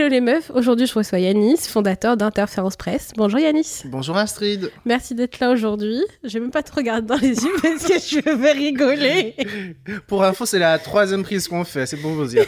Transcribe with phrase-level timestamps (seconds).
[0.00, 3.10] Hello les meufs, aujourd'hui je reçois Yanis, fondateur d'Interférence Presse.
[3.18, 3.82] Bonjour Yanis.
[3.84, 4.70] Bonjour Astrid.
[4.86, 6.02] Merci d'être là aujourd'hui.
[6.24, 9.36] Je vais même pas te regarder dans les yeux parce que je vais rigoler.
[10.06, 12.46] Pour info, c'est la troisième prise qu'on fait, c'est pour vous dire.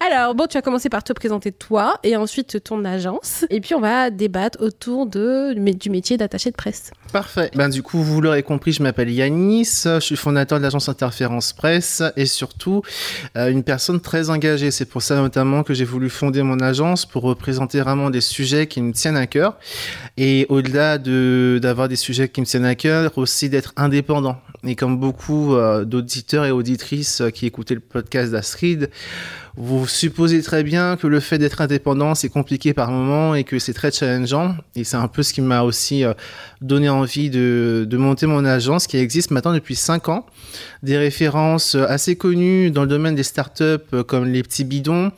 [0.00, 3.44] Alors bon, tu vas commencer par te présenter toi et ensuite ton agence.
[3.50, 6.90] Et puis on va débattre autour de, du métier d'attaché de presse.
[7.12, 7.50] Parfait.
[7.54, 11.52] Ben du coup, vous l'aurez compris, je m'appelle Yanis, je suis fondateur de l'agence Interférence
[11.52, 12.80] Presse et surtout
[13.36, 14.70] euh, une personne très engagée.
[14.70, 18.66] C'est pour ça notamment que j'ai voulu fonder mon agence pour représenter vraiment des sujets
[18.66, 19.58] qui me tiennent à cœur.
[20.16, 24.38] Et au-delà de, d'avoir des sujets qui me tiennent à cœur, aussi d'être indépendant.
[24.64, 28.90] Et comme beaucoup euh, d'auditeurs et auditrices euh, qui écoutaient le podcast d'Astrid,
[29.56, 33.58] vous supposez très bien que le fait d'être indépendant, c'est compliqué par moments et que
[33.58, 34.56] c'est très challengeant.
[34.76, 36.14] Et c'est un peu ce qui m'a aussi euh,
[36.62, 40.24] donné envie de, de, monter mon agence qui existe maintenant depuis 5 ans.
[40.82, 43.62] Des références euh, assez connues dans le domaine des startups
[43.92, 45.12] euh, comme les petits bidons,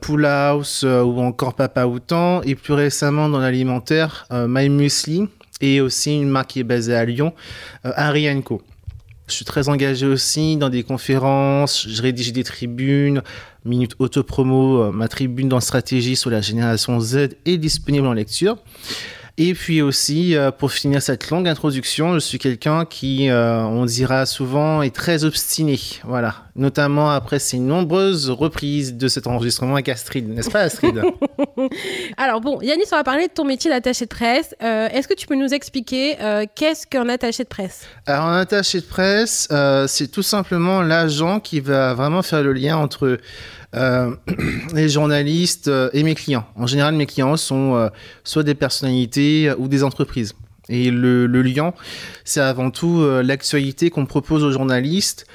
[0.00, 2.42] Pool House ou encore Papa Outan.
[2.42, 5.28] Et plus récemment dans l'alimentaire, My Muesli
[5.60, 7.32] et aussi une marque qui est basée à Lyon,
[7.84, 8.60] Harry Co.
[9.32, 13.22] Je suis très engagé aussi dans des conférences, je rédige des tribunes,
[13.64, 18.58] Minute Autopromo, ma tribune dans stratégie sur la génération Z est disponible en lecture.
[19.38, 23.86] Et puis aussi, euh, pour finir cette longue introduction, je suis quelqu'un qui, euh, on
[23.86, 25.80] dira souvent, est très obstiné.
[26.04, 26.34] Voilà.
[26.54, 31.00] Notamment après ces nombreuses reprises de cet enregistrement avec Astrid, n'est-ce pas Astrid
[32.18, 34.54] Alors bon, Yannis, on va parler de ton métier d'attaché de presse.
[34.62, 36.16] Euh, est-ce que tu peux nous expliquer
[36.54, 37.86] qu'est-ce qu'un attaché de presse?
[38.06, 39.48] Alors un attaché de presse,
[39.86, 43.18] c'est tout simplement l'agent qui va vraiment faire le lien entre euh,
[44.74, 46.44] les journalistes euh, et mes clients.
[46.56, 47.88] En général, mes clients sont euh,
[48.24, 50.34] soit des personnalités ou des entreprises.
[50.68, 51.74] Et le lien,
[52.24, 55.26] c'est avant tout l'actualité qu'on propose aux journalistes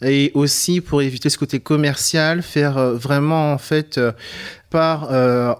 [0.00, 4.00] et aussi pour éviter ce côté commercial, faire vraiment en fait
[4.70, 5.10] part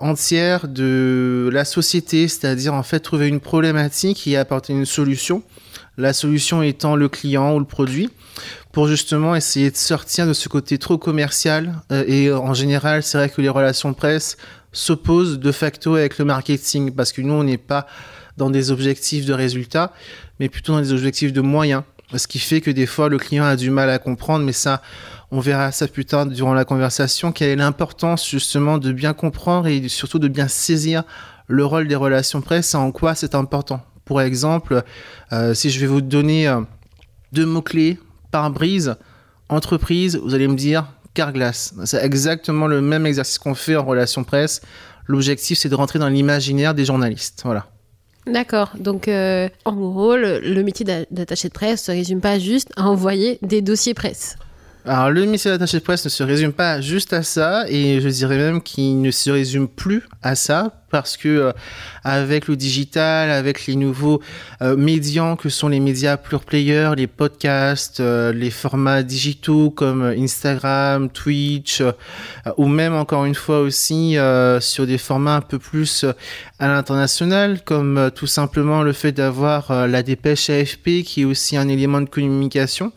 [0.01, 5.43] entière de la société, c'est-à-dire en fait trouver une problématique et apporter une solution.
[5.99, 8.11] La solution étant le client ou le produit
[8.73, 11.75] pour justement essayer de sortir de ce côté trop commercial.
[11.91, 14.37] Euh, et en général, c'est vrai que les relations presse
[14.73, 17.87] s'opposent de facto avec le marketing parce que nous, on n'est pas
[18.37, 19.93] dans des objectifs de résultats,
[20.39, 21.83] mais plutôt dans des objectifs de moyens.
[22.15, 24.83] Ce qui fait que des fois, le client a du mal à comprendre, mais ça,
[25.31, 29.67] on verra ça plus tard durant la conversation, quelle est l'importance justement de bien comprendre
[29.67, 31.03] et surtout de bien saisir
[31.49, 33.83] le rôle des relations presse et en quoi c'est important.
[34.07, 34.83] Pour exemple,
[35.33, 36.63] euh, si je vais vous donner euh,
[37.33, 37.99] deux mots-clés
[38.51, 38.97] brise
[39.49, 41.75] entreprise, vous allez me dire Carglass.
[41.85, 44.61] C'est exactement le même exercice qu'on fait en relation presse.
[45.07, 47.43] L'objectif, c'est de rentrer dans l'imaginaire des journalistes.
[47.45, 47.67] Voilà.
[48.27, 48.73] D'accord.
[48.79, 53.39] Donc, euh, en gros, le, métier d'attaché de presse se résume pas juste à envoyer
[53.43, 54.37] des dossiers presse.
[54.85, 58.09] Alors, le métier d'attaché de presse ne se résume pas juste à ça, et je
[58.09, 61.53] dirais même qu'il ne se résume plus à ça, parce que euh,
[62.05, 64.23] avec le digital, avec les nouveaux
[64.63, 70.03] euh, médias que sont les médias pure players, les podcasts, euh, les formats digitaux comme
[70.03, 71.83] Instagram, Twitch,
[72.57, 74.17] ou même encore une fois aussi
[74.61, 76.05] sur des formats un peu plus
[76.59, 81.69] à l'international, comme tout simplement le fait d'avoir la dépêche AFP qui est aussi un
[81.69, 82.93] élément de communication.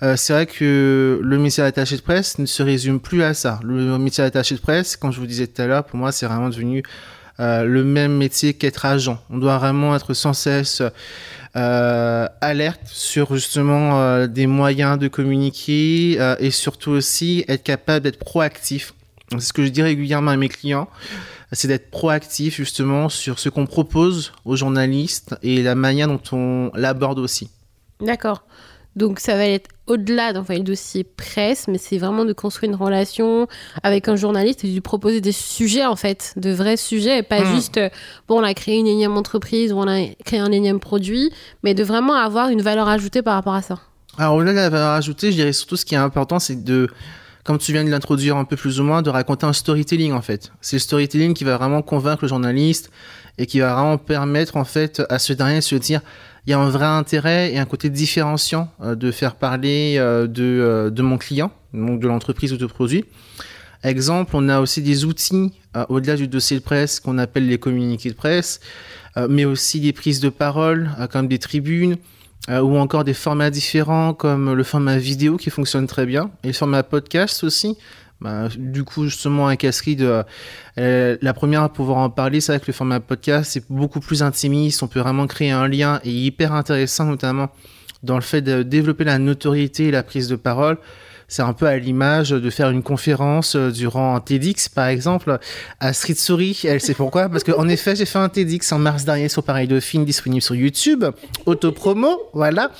[0.00, 3.60] c'est vrai que le métier d'attaché de presse ne se résume plus à ça.
[3.64, 6.26] Le métier d'attaché de presse, comme je vous disais tout à l'heure, pour moi, c'est
[6.26, 6.82] vraiment devenu
[7.40, 9.18] euh, le même métier qu'être agent.
[9.30, 10.82] On doit vraiment être sans cesse
[11.56, 18.18] euh, alerte sur justement euh, des moyens de communiquer et surtout aussi être capable d'être
[18.18, 18.94] proactif.
[19.30, 20.88] C'est ce que je dis régulièrement à mes clients,
[21.52, 26.70] c'est d'être proactif justement sur ce qu'on propose aux journalistes et la manière dont on
[26.74, 27.50] l'aborde aussi.
[28.00, 28.44] D'accord.
[28.96, 32.78] Donc ça va être au-delà d'envoyer le dossier presse, mais c'est vraiment de construire une
[32.78, 33.46] relation
[33.82, 37.22] avec un journaliste et de lui proposer des sujets en fait, de vrais sujets, et
[37.22, 37.54] pas Hmm.
[37.54, 37.88] juste euh,
[38.28, 41.32] bon on a créé une énième entreprise ou on a créé un énième produit,
[41.62, 43.80] mais de vraiment avoir une valeur ajoutée par rapport à ça.
[44.16, 46.88] Alors au-delà de la valeur ajoutée, je dirais surtout ce qui est important, c'est de,
[47.42, 50.22] comme tu viens de l'introduire un peu plus ou moins, de raconter un storytelling en
[50.22, 50.52] fait.
[50.60, 52.90] C'est le storytelling qui va vraiment convaincre le journaliste
[53.38, 56.00] et qui va vraiment permettre en fait à ce dernier de se dire
[56.46, 60.26] il y a un vrai intérêt et un côté différenciant euh, de faire parler euh,
[60.26, 63.04] de, euh, de mon client, donc de l'entreprise ou de produit.
[63.82, 65.52] Exemple, on a aussi des outils
[65.90, 68.60] au-delà du dossier de presse qu'on appelle les communiqués de presse,
[69.28, 71.96] mais aussi des prises de parole comme des tribunes,
[72.48, 76.52] ou encore des formats différents comme le format vidéo qui fonctionne très bien et le
[76.54, 77.76] format podcast aussi.
[78.24, 80.22] Bah, du coup, justement, avec Astrid, euh,
[80.78, 84.00] euh, la première à pouvoir en parler, c'est vrai que le format podcast, c'est beaucoup
[84.00, 84.82] plus intimiste.
[84.82, 87.50] On peut vraiment créer un lien et hyper intéressant, notamment
[88.02, 90.78] dans le fait de développer la notoriété et la prise de parole.
[91.28, 95.38] C'est un peu à l'image de faire une conférence euh, durant un TEDx, par exemple.
[95.80, 97.28] Astrid sourit, elle sait pourquoi?
[97.28, 100.54] Parce qu'en effet, j'ai fait un TEDx en mars dernier sur Pareil Dauphine, disponible sur
[100.54, 101.04] YouTube.
[101.46, 102.70] Autopromo, voilà.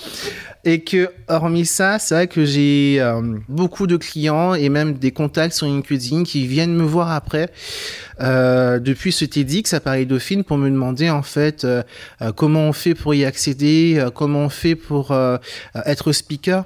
[0.66, 5.10] Et que, hormis ça, c'est vrai que j'ai euh, beaucoup de clients et même des
[5.10, 7.50] contacts sur LinkedIn qui viennent me voir après
[8.20, 11.66] euh, depuis ce TEDx à Paris Dauphine pour me demander en fait
[12.36, 15.14] comment on fait pour y accéder, comment on fait pour
[15.84, 16.64] être speaker.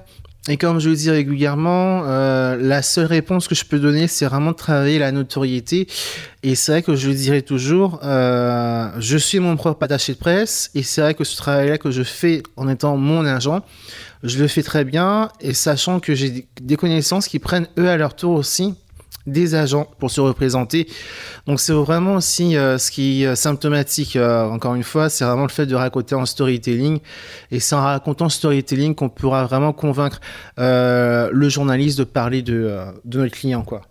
[0.51, 4.25] Et comme je le dis régulièrement, euh, la seule réponse que je peux donner, c'est
[4.25, 5.87] vraiment de travailler la notoriété.
[6.43, 10.19] Et c'est vrai que je le dirai toujours, euh, je suis mon propre attaché de
[10.19, 10.71] presse.
[10.75, 13.63] Et c'est vrai que ce travail-là que je fais en étant mon agent,
[14.23, 15.29] je le fais très bien.
[15.43, 18.75] Et sachant que j'ai des connaissances qui prennent eux à leur tour aussi
[19.33, 20.89] des agents pour se représenter.
[21.47, 25.43] Donc c'est vraiment aussi euh, ce qui est symptomatique, euh, encore une fois, c'est vraiment
[25.43, 27.01] le fait de raconter en storytelling.
[27.51, 30.21] Et c'est en racontant storytelling qu'on pourra vraiment convaincre
[30.59, 33.63] euh, le journaliste de parler de, euh, de notre client.
[33.63, 33.83] quoi.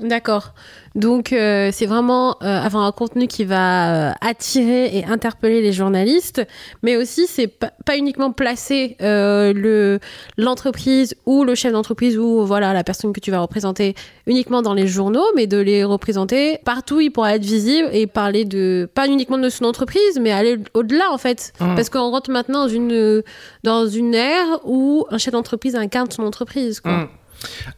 [0.00, 0.54] D'accord.
[0.96, 5.72] Donc euh, c'est vraiment euh, avoir un contenu qui va euh, attirer et interpeller les
[5.72, 6.44] journalistes,
[6.82, 10.00] mais aussi c'est pas, uniquement placer euh, le
[10.36, 13.94] l'entreprise ou le chef d'entreprise ou voilà la personne que tu vas représenter
[14.26, 18.08] uniquement dans les journaux, mais de les représenter partout où il pourra être visible et
[18.08, 21.76] parler de pas uniquement de son entreprise, mais aller au-delà en fait, Mhm.
[21.76, 23.22] parce qu'on rentre maintenant dans une
[23.62, 26.80] dans une ère où un chef d'entreprise incarne son entreprise.
[26.80, 26.92] Quoi.
[26.92, 27.08] Mm.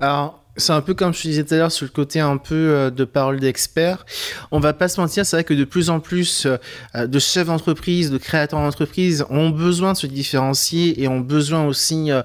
[0.00, 2.54] Alors, c'est un peu comme je disais tout à l'heure sur le côté un peu
[2.54, 4.04] euh, de parole d'expert.
[4.50, 7.46] On va pas se mentir, c'est vrai que de plus en plus euh, de chefs
[7.46, 12.22] d'entreprise, de créateurs d'entreprise ont besoin de se différencier et ont besoin aussi, euh,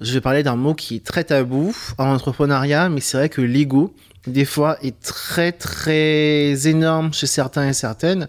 [0.00, 3.42] je vais parler d'un mot qui est très tabou en entrepreneuriat, mais c'est vrai que
[3.42, 3.94] l'ego,
[4.28, 8.28] des fois est très très énorme chez certains et certaines.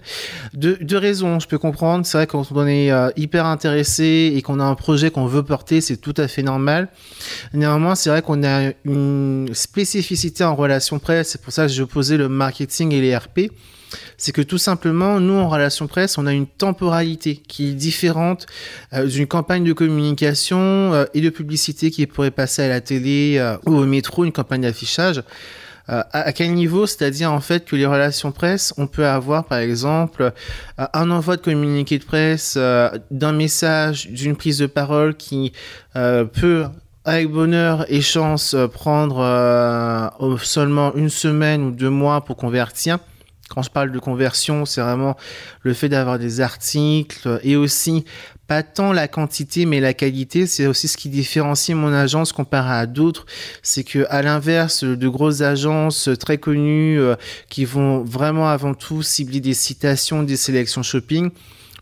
[0.54, 2.06] De, deux raisons, je peux comprendre.
[2.06, 5.44] C'est vrai quand on est euh, hyper intéressé et qu'on a un projet qu'on veut
[5.44, 6.90] porter, c'est tout à fait normal.
[7.54, 11.30] Néanmoins, c'est vrai qu'on a une spécificité en relation presse.
[11.30, 13.52] C'est pour ça que j'ai opposé le marketing et les RP.
[14.18, 18.46] C'est que tout simplement, nous, en relation presse, on a une temporalité qui est différente
[18.94, 23.56] euh, d'une campagne de communication euh, et de publicité qui pourrait passer à la télé
[23.66, 25.24] ou au métro, une campagne d'affichage.
[25.90, 29.58] Euh, à, quel niveau C'est-à-dire en fait que les relations presse, on peut avoir par
[29.58, 30.32] exemple
[30.80, 35.52] euh, un envoi de communiqué de presse, euh, d'un message, d'une prise de parole qui
[35.96, 36.66] euh, peut
[37.06, 39.18] avec bonheur et chance prendre
[40.44, 43.00] seulement une semaine ou deux mois pour convertir.
[43.50, 45.16] Quand je parle de conversion, c'est vraiment
[45.64, 48.06] le fait d'avoir des articles et aussi
[48.48, 50.48] pas tant la quantité mais la qualité.
[50.48, 53.26] C'est aussi ce qui différencie mon agence comparé à d'autres.
[53.62, 57.16] C'est que à l'inverse de grosses agences très connues euh,
[57.50, 61.32] qui vont vraiment avant tout cibler des citations, des sélections shopping.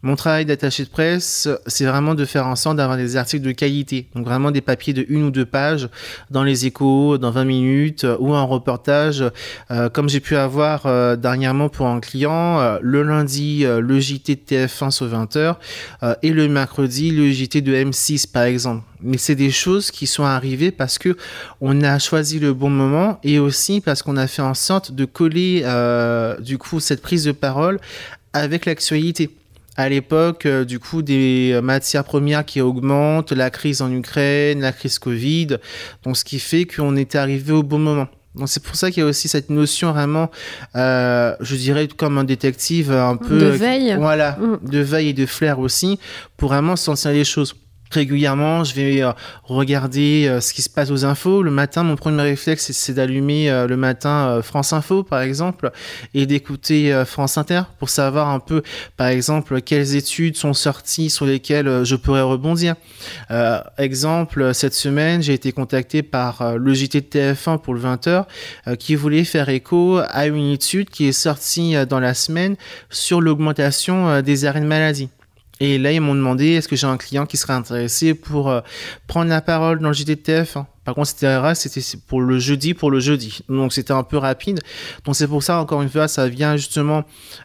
[0.07, 3.51] Mon travail d'attaché de presse, c'est vraiment de faire en sorte d'avoir des articles de
[3.51, 4.07] qualité.
[4.15, 5.89] Donc vraiment des papiers de une ou deux pages
[6.31, 9.21] dans les échos, dans 20 minutes, euh, ou un reportage,
[9.69, 14.41] euh, comme j'ai pu avoir euh, dernièrement pour un client, le lundi, le JT de
[14.47, 15.55] TF1 sur 20h,
[16.03, 18.85] euh, et le mercredi, le JT de M6 par exemple.
[19.01, 21.17] Mais c'est des choses qui sont arrivées parce que
[21.59, 25.03] on a choisi le bon moment et aussi parce qu'on a fait en sorte de
[25.03, 25.65] coller
[26.39, 27.77] du coup cette prise de parole
[28.31, 29.31] avec l'actualité
[29.77, 34.71] à l'époque, euh, du coup, des matières premières qui augmentent, la crise en Ukraine, la
[34.73, 35.57] crise Covid,
[36.03, 38.07] donc ce qui fait qu'on était arrivé au bon moment.
[38.35, 40.29] Donc c'est pour ça qu'il y a aussi cette notion vraiment,
[40.75, 43.95] euh, je dirais comme un détective un peu De veille.
[43.97, 44.69] voilà, Mm.
[44.69, 45.97] de veille et de flair aussi,
[46.37, 47.55] pour vraiment sentir les choses.
[47.91, 49.11] Régulièrement, je vais euh,
[49.43, 51.43] regarder euh, ce qui se passe aux infos.
[51.43, 55.71] Le matin, mon premier réflexe, c'est d'allumer euh, le matin France Info, par exemple,
[56.13, 58.61] et d'écouter France Inter pour savoir un peu,
[58.95, 62.75] par exemple, quelles études sont sorties sur lesquelles je pourrais rebondir.
[63.77, 68.25] exemple, cette semaine, j'ai été contacté par le JT de TF1 pour le 20h
[68.77, 72.55] qui voulait faire écho à une étude qui est sortie dans la semaine
[72.89, 75.09] sur l'augmentation des arrêts de maladie.
[75.59, 78.61] Et là, ils m'ont demandé est-ce que j'ai un client qui serait intéressé pour euh,
[79.07, 80.57] prendre la parole dans le JDTF.
[80.87, 83.41] Par contre, c'était c'était pour le jeudi, pour le jeudi.
[83.49, 84.61] Donc, c'était un peu rapide.
[85.03, 87.03] Donc, c'est pour ça, encore une fois, ça vient justement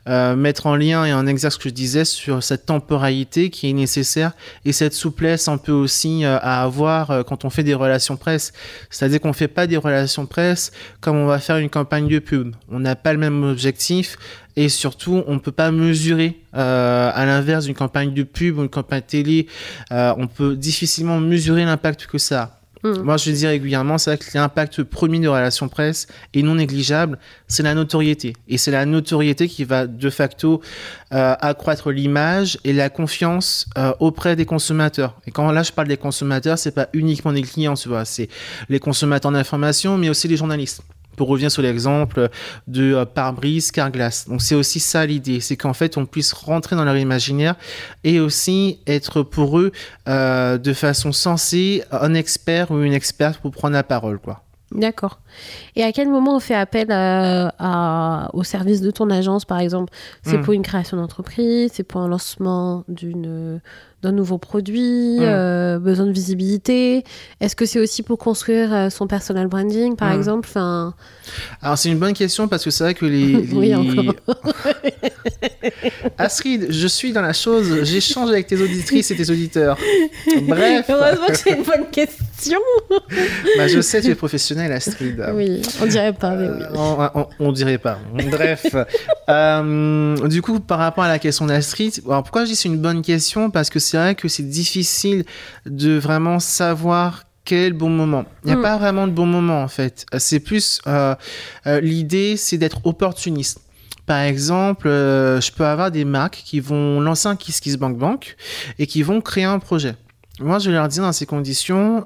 [0.09, 3.69] euh, mettre en lien et en exerce ce que je disais sur cette temporalité qui
[3.69, 4.31] est nécessaire
[4.65, 8.53] et cette souplesse un peu aussi euh, à avoir quand on fait des relations presse.
[8.91, 10.71] C'est-à-dire qu'on fait pas des relations presse
[11.01, 12.55] comme on va faire une campagne de pub.
[12.71, 14.19] On n'a pas le même objectif
[14.57, 18.63] et surtout on ne peut pas mesurer euh, à l'inverse d'une campagne de pub ou
[18.63, 19.47] une campagne télé
[19.91, 23.03] euh, on peut difficilement mesurer l'impact que ça a hmm.
[23.03, 27.63] Moi, je dis régulièrement, c'est que l'impact premier de relations presse est non négligeable, c'est
[27.63, 28.35] la notoriété.
[28.49, 30.61] Et c'est la notoriété qui va de facto
[31.13, 33.67] euh, accroître l'image et la confiance
[34.01, 35.21] auprès des consommateurs.
[35.27, 38.29] Et quand là, je parle des consommateurs, c'est pas uniquement des clients, tu vois, c'est
[38.69, 40.83] les consommateurs d'information, mais aussi les journalistes
[41.17, 42.29] pour revenir sur l'exemple
[42.67, 44.29] de euh, pare-brise Carglass.
[44.29, 47.55] Donc c'est aussi ça l'idée, c'est qu'en fait on puisse rentrer dans leur imaginaire
[48.05, 49.73] et aussi être pour eux
[50.09, 54.43] euh, de façon sensée un expert ou une experte pour prendre la parole quoi.
[54.75, 55.19] D'accord.
[55.77, 59.93] Et à quel moment on fait appel à, au service de ton agence, par exemple?
[60.23, 60.43] C'est hmm.
[60.43, 63.61] pour une création d'entreprise, c'est pour un lancement d'une
[64.03, 65.23] d'un nouveau produit, mm.
[65.23, 67.05] euh, besoin de visibilité
[67.41, 70.19] Est-ce que c'est aussi pour construire euh, son personal branding, par mm.
[70.19, 70.49] exemple?
[70.51, 70.95] Enfin...
[71.63, 73.37] Alors, c'est une bonne question parce que c'est vrai que les.
[73.53, 74.15] oui, encore.
[76.19, 79.79] Astrid, je suis dans la chose, j'échange avec tes auditrices et tes auditeurs.
[80.49, 80.87] Bref.
[80.89, 82.59] Heureusement que c'est une bonne question.
[83.57, 85.25] bah, je sais, tu es professionnel, Astrid.
[85.35, 86.63] Oui, on dirait pas, mais oui.
[86.63, 88.01] Euh, on, on, dirait pas.
[88.13, 88.67] Bref.
[90.29, 93.03] du coup, par rapport à la question d'Astrid, alors pourquoi je dis c'est une bonne
[93.03, 93.51] question?
[93.51, 95.25] Parce que c'est vrai que c'est difficile
[95.67, 98.25] de vraiment savoir quel bon moment.
[98.45, 98.63] Il n'y a hmm.
[98.63, 100.07] pas vraiment de bon moment en fait.
[100.19, 101.15] C'est plus euh,
[101.67, 103.61] euh, l'idée, c'est d'être opportuniste.
[104.07, 108.37] Par exemple, euh, je peux avoir des marques qui vont lancer un KissKissBankBank Bank
[108.79, 109.95] et qui vont créer un projet.
[110.41, 112.05] Moi, je vais leur dire dans ces conditions,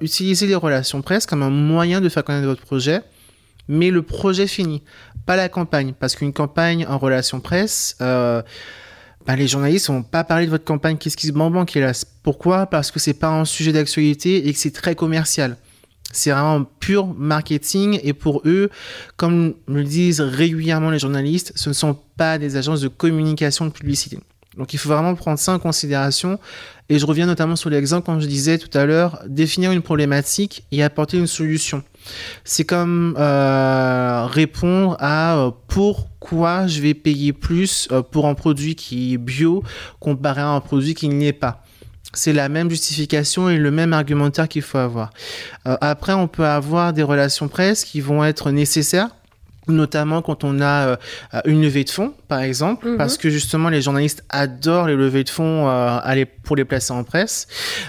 [0.00, 3.00] utilisez les relations presse comme un moyen de faire connaître votre projet,
[3.66, 4.82] mais le projet fini,
[5.26, 7.96] pas la campagne, parce qu'une campagne en relation presse
[9.26, 12.66] bah, les journalistes vont pas parler de votre campagne Qu'est-ce qui se là Pourquoi?
[12.66, 15.56] Parce que c'est pas un sujet d'actualité et que c'est très commercial.
[16.12, 18.68] C'est vraiment pur marketing et pour eux,
[19.16, 23.70] comme le disent régulièrement les journalistes, ce ne sont pas des agences de communication de
[23.70, 24.18] publicité.
[24.56, 26.38] Donc il faut vraiment prendre ça en considération.
[26.88, 30.64] Et je reviens notamment sur l'exemple, comme je disais tout à l'heure, définir une problématique
[30.72, 31.82] et apporter une solution.
[32.44, 38.74] C'est comme euh, répondre à euh, pourquoi je vais payer plus euh, pour un produit
[38.74, 39.62] qui est bio
[40.00, 41.64] comparé à un produit qui n'y est pas.
[42.14, 45.12] C'est la même justification et le même argumentaire qu'il faut avoir.
[45.64, 49.08] après, on peut avoir des relations presse qui vont être nécessaires
[49.68, 50.98] notamment quand on a
[51.46, 52.96] une levée de fonds, par exemple, mhm.
[52.96, 55.72] parce que justement les journalistes adorent les levées de fonds
[56.42, 57.46] pour les placer en presse.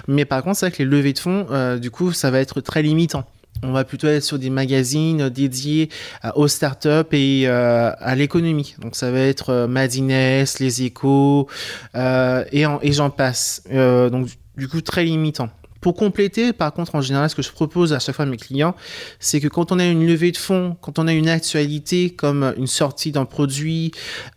[0.07, 1.47] Mais par contre, c'est vrai que les levées de fonds,
[1.81, 3.25] du coup, ça va être très limitant
[3.63, 5.89] on va plutôt être sur des magazines dédiés
[6.25, 8.75] euh, aux startups et euh, à l'économie.
[8.79, 11.47] Donc ça va être euh, Madines, Les Échos
[11.95, 13.63] et, j'en passe.
[13.71, 14.27] donc
[14.57, 15.49] du coup très limitant.
[15.81, 18.37] Pour compléter, par contre, en général, ce que je propose à chaque fois à mes
[18.37, 18.73] clients,
[19.19, 22.53] c'est que quand on a une levée de fonds, quand on a une actualité comme
[22.57, 23.91] une sortie d'un produit,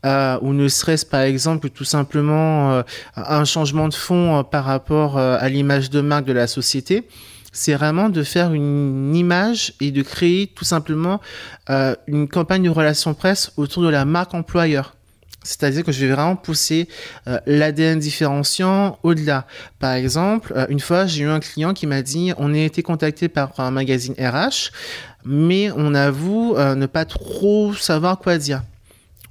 [0.05, 2.83] ou ne serait-ce par exemple tout simplement
[3.15, 7.07] un changement de fonds par rapport à l'image de marque de la société,
[7.57, 11.21] c'est vraiment de faire une image et de créer tout simplement
[11.71, 14.95] euh, une campagne de relations presse autour de la marque employeur.
[15.43, 16.87] C'est-à-dire que je vais vraiment pousser
[17.29, 19.47] euh, l'ADN différenciant au-delà.
[19.79, 22.83] Par exemple, euh, une fois, j'ai eu un client qui m'a dit, on a été
[22.83, 24.71] contacté par un magazine RH,
[25.25, 28.63] mais on avoue ne pas trop savoir quoi dire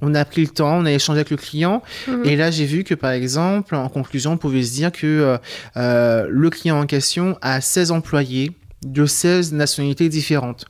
[0.00, 1.82] on a pris le temps, on a échangé avec le client.
[2.08, 2.24] Mhm.
[2.24, 5.38] Et là, j'ai vu que, par exemple, en conclusion, on pouvait se dire que euh,
[5.76, 8.52] euh, le client en question a 16 employés
[8.84, 10.66] de 16 nationalités différentes.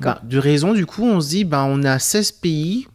[0.00, 2.86] Bah, de raison, du coup, on se dit, bah, on a 16 pays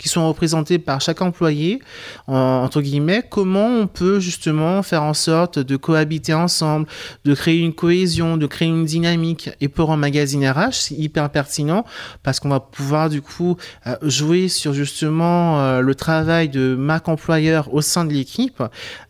[0.00, 1.80] qui sont représentés par chaque employé,
[2.26, 6.86] entre guillemets, comment on peut justement faire en sorte de cohabiter ensemble,
[7.24, 9.50] de créer une cohésion, de créer une dynamique.
[9.60, 11.84] Et pour un magazine RH, c'est hyper pertinent
[12.22, 17.08] parce qu'on va pouvoir du coup euh, jouer sur justement euh, le travail de marque
[17.08, 18.62] employeur au sein de l'équipe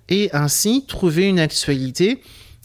[0.09, 2.21] et ainsi trouver une actualité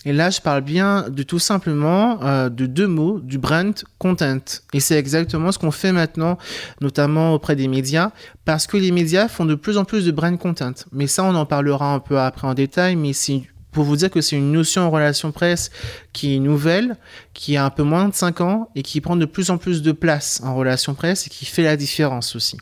[0.05, 4.61] Et là, je parle bien de tout simplement euh, de deux mots, du brand content.
[4.71, 6.37] Et c'est exactement ce qu'on fait maintenant,
[6.79, 8.11] notamment auprès des médias,
[8.45, 10.73] parce que les médias font de plus en plus de brand content.
[10.91, 14.09] Mais ça, on en parlera un peu après en détail, mais c'est pour vous dire
[14.09, 15.69] que c'est une notion en relation presse
[16.13, 16.95] qui est nouvelle,
[17.33, 19.81] qui a un peu moins de 5 ans et qui prend de plus en plus
[19.81, 22.57] de place en relation presse et qui fait la différence aussi.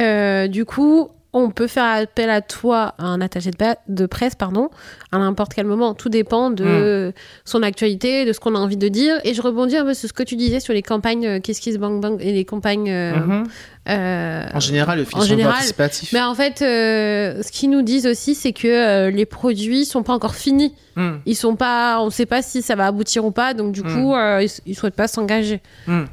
[0.00, 3.50] Euh, du coup, on peut faire appel à toi, à un attaché
[3.88, 4.68] de, presse, pardon,
[5.12, 5.94] à n'importe quel moment.
[5.94, 7.20] Tout dépend de hmm.
[7.46, 9.16] son actualité, de ce qu'on a envie de dire.
[9.24, 11.58] Et je rebondis un peu sur ce que tu disais sur les campagnes euh, Kiss
[11.58, 12.90] Kiss Bang Bang et les campagnes.
[12.90, 13.44] Euh,
[13.88, 16.12] euh, en général, le financement participatif.
[16.12, 20.34] Mais en fait, ce qu'ils nous disent aussi, c'est que les produits sont pas encore
[20.34, 20.74] finis.
[20.96, 21.16] Hmm.
[21.24, 23.54] Ils sont pas, on ne sait pas si ça va aboutir ou pas.
[23.54, 23.94] Donc du hmm.
[23.94, 25.62] coup, ils, ne souhaitent pas s'engager.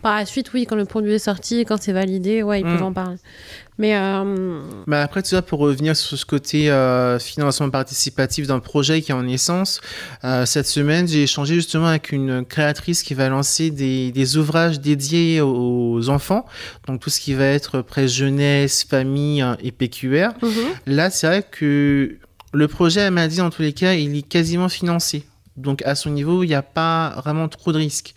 [0.02, 2.84] Par la suite, oui, quand le produit est sorti, quand c'est validé, ouais, ils peuvent
[2.84, 3.18] en parler.
[3.80, 4.60] Mais, euh...
[4.88, 9.12] bah après, tu vois, pour revenir sur ce côté euh, financement participatif d'un projet qui
[9.12, 9.80] est en essence,
[10.26, 14.82] euh, cette semaine, j'ai échangé justement avec une créatrice qui va lancer des, des, ouvrages
[14.82, 16.46] dédiés aux enfants,
[16.88, 20.32] donc tout ce qui va être presse jeunesse, famille et PQR.
[20.42, 20.52] Mhm.
[20.86, 22.18] Là, c'est vrai que
[22.52, 25.24] le projet, elle m'a dit, en tous les cas, il est quasiment financé.
[25.60, 28.14] Donc à son niveau, il n'y a pas vraiment trop de risques.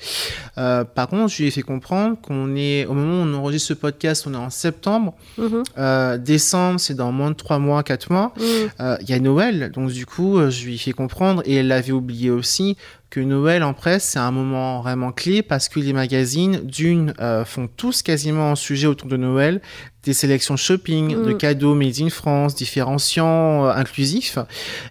[0.59, 3.69] Euh, par contre, je lui ai fait comprendre qu'on est, au moment où on enregistre
[3.69, 5.15] ce podcast, on est en septembre.
[5.39, 5.63] Mhm.
[5.79, 8.33] Euh, décembre, c'est dans moins de 3 mois, 4 mois.
[8.37, 8.45] Mhm.
[8.81, 9.71] Euh, il y a Noël.
[9.73, 12.77] Donc du coup, je lui ai fait comprendre, et elle l'avait oublié aussi,
[13.13, 17.13] que Noël en presse, c'est un moment vraiment clé parce que les magazines, d'une,
[17.45, 19.61] font tous quasiment un sujet autour de Noël,
[20.03, 21.37] des sélections shopping, de mm.
[21.37, 24.39] cadeaux made in France, différenciants, euh, inclusifs,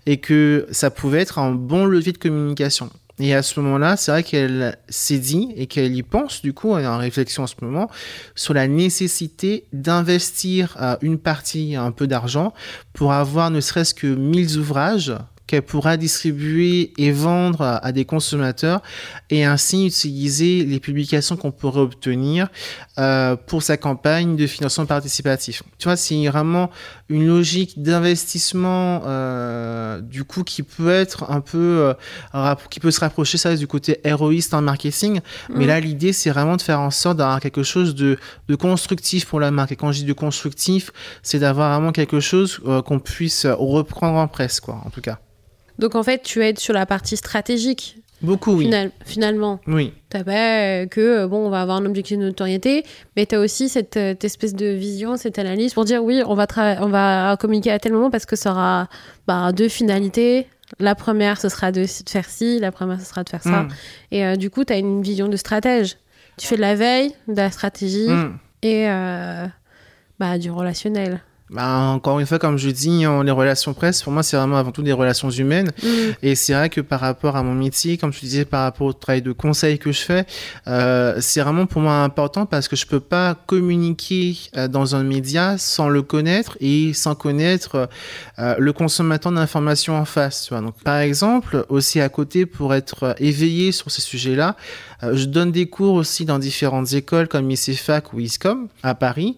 [0.05, 2.91] et que ça pouvait être un bon levier de communication.
[3.19, 6.75] Et à ce moment-là, c'est vrai qu'elle s'est dit et qu'elle y pense, du coup,
[6.77, 7.89] elle est en réflexion en ce moment,
[8.35, 12.53] sur la nécessité d'investir euh, une partie, un peu d'argent,
[12.93, 15.13] pour avoir ne serait-ce que 1000 ouvrages
[15.51, 18.81] qu'elle pourra distribuer et vendre à, des consommateurs
[19.29, 22.47] et ainsi utiliser les publications qu'on pourrait obtenir
[22.97, 25.61] euh, pour sa campagne de financement participatif.
[25.77, 26.69] Tu vois, c'est vraiment
[27.09, 31.93] une logique d'investissement euh, du coup qui peut être un peu
[32.33, 35.19] euh, qui peut se rapprocher ça du côté héroïste en marketing
[35.53, 35.67] mais mm.
[35.67, 39.41] là l'idée c'est vraiment de faire en sorte d'avoir quelque chose de, de, constructif pour
[39.41, 43.45] la marque et quand je dis de constructif c'est d'avoir vraiment quelque chose qu'on puisse
[43.45, 45.19] reprendre en presse quoi en tout cas
[45.79, 47.97] donc en fait, tu aides sur la partie stratégique.
[48.21, 48.71] Beaucoup, oui.
[49.03, 49.59] finalement.
[49.65, 49.93] Oui.
[50.09, 52.83] T'as pas que, euh, bon, on va avoir un objectif de notoriété,
[53.15, 56.35] mais tu as aussi cette, euh, espèce de vision, cette analyse pour dire, oui, on
[56.35, 56.45] va,
[56.81, 58.89] on va communiquer à tel moment parce que ça aura
[59.27, 60.47] bah, deux finalités.
[60.79, 63.63] La première, ce sera de, faire ci, la première, ce sera de faire ça.
[63.63, 63.69] Hmm.
[64.11, 65.97] Et euh, du coup, tu as une vision de stratège.
[66.37, 68.37] Tu fais de la veille, de la stratégie hmm.
[68.61, 68.87] et
[70.19, 71.21] bah, du relationnel.
[71.51, 74.55] Bah, encore une fois, comme je dis, hein, les relations presse, pour moi, c'est vraiment
[74.55, 75.69] avant tout des relations humaines.
[75.83, 75.87] Mm.
[76.23, 78.93] Et c'est vrai que par rapport à mon métier, comme je disais, par rapport au
[78.93, 80.25] travail de conseil que je fais,
[80.67, 85.03] euh, c'est vraiment pour moi important parce que je peux pas communiquer euh, dans un
[85.03, 87.89] média sans le connaître et sans connaître
[88.39, 90.45] euh, le consommateur d'informations en face.
[90.45, 90.61] Tu vois.
[90.61, 95.51] Donc, par exemple, aussi à côté, pour être éveillé sur ces sujets-là, euh, je donne
[95.51, 99.37] des cours aussi dans différentes écoles comme ICFAC ou ISCOM à Paris.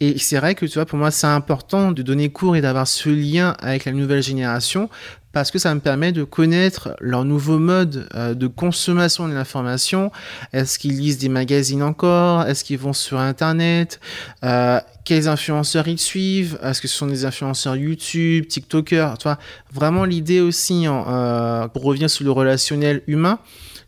[0.00, 2.86] Et c'est vrai que tu vois, pour moi, c'est important de donner cours et d'avoir
[2.86, 4.88] ce lien avec la nouvelle génération
[5.32, 10.12] parce que ça me permet de connaître leur nouveau mode euh, de consommation de l'information.
[10.52, 12.42] Est-ce qu'ils lisent des magazines encore?
[12.46, 13.98] Est-ce qu'ils vont sur Internet?
[14.44, 16.58] Euh, Quels influenceurs ils suivent?
[16.62, 19.16] Est-ce que ce sont des influenceurs YouTube, TikTokers?
[19.72, 23.38] Vraiment l'idée aussi, hein, pour revenir sur le relationnel humain,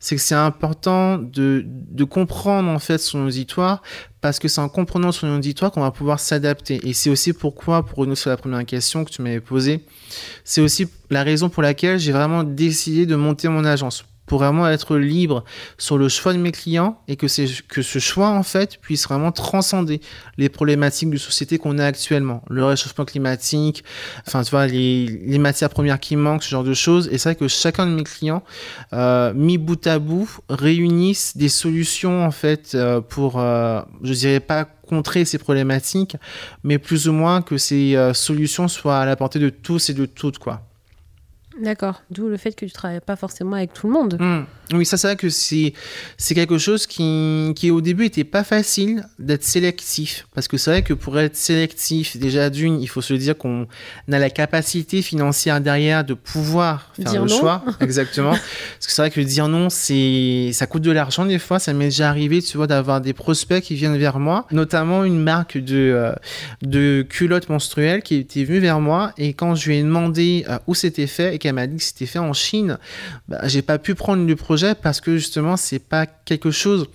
[0.05, 3.81] c'est que c'est important de, de, comprendre en fait son auditoire
[4.21, 6.79] parce que c'est en comprenant son auditoire qu'on va pouvoir s'adapter.
[6.87, 9.87] Et c'est aussi pourquoi, pour revenir sur la première question que tu m'avais posée,
[10.45, 14.69] c'est aussi la raison pour laquelle j'ai vraiment décidé de monter mon agence pour vraiment
[14.69, 15.45] être libre
[15.79, 17.27] sur le choix de mes clients et que,
[17.69, 20.01] que ce choix, en fait, puisse vraiment transcender
[20.39, 22.43] les problématiques de société qu'on a actuellement.
[22.49, 23.85] Le réchauffement climatique,
[24.27, 27.09] enfin, tu vois, les, les, matières premières qui manquent, ce genre de choses.
[27.13, 28.43] Et c'est vrai que chacun de mes clients,
[28.93, 34.41] euh, mis bout à bout, réunissent des solutions, en fait, euh, pour, euh, je dirais
[34.41, 36.17] pas contrer ces problématiques,
[36.63, 39.95] mais plus ou moins que ces euh, solutions soient à la portée de tous et
[39.95, 40.63] de toutes, quoi.
[41.61, 42.03] D'accord.
[42.11, 44.17] D'où le fait que tu travailles pas forcément avec tout le monde.
[44.19, 44.45] Hmm.
[44.73, 45.75] Oui, ça c'est vrai que c'est
[46.17, 50.71] c'est quelque chose qui, qui au début était pas facile d'être sélectif parce que c'est
[50.71, 53.67] vrai que pour être sélectif déjà d'une, il faut se dire qu'on
[54.11, 59.11] a la capacité financière derrière de pouvoir faire le choix exactement parce que c'est vrai
[59.11, 62.57] que dire non c'est ça coûte de l'argent des fois, ça m'est déjà arrivé tu
[62.57, 66.13] vois d'avoir des prospects qui viennent vers moi, notamment une marque de euh,
[66.63, 70.59] de culottes menstruelles qui était venue vers moi et quand je lui ai demandé euh,
[70.67, 72.79] où c'était fait et m'a dit que c'était fait en Chine,
[73.29, 76.89] bah, j'ai pas pu prendre le projet parce que justement, c'est pas quelque chose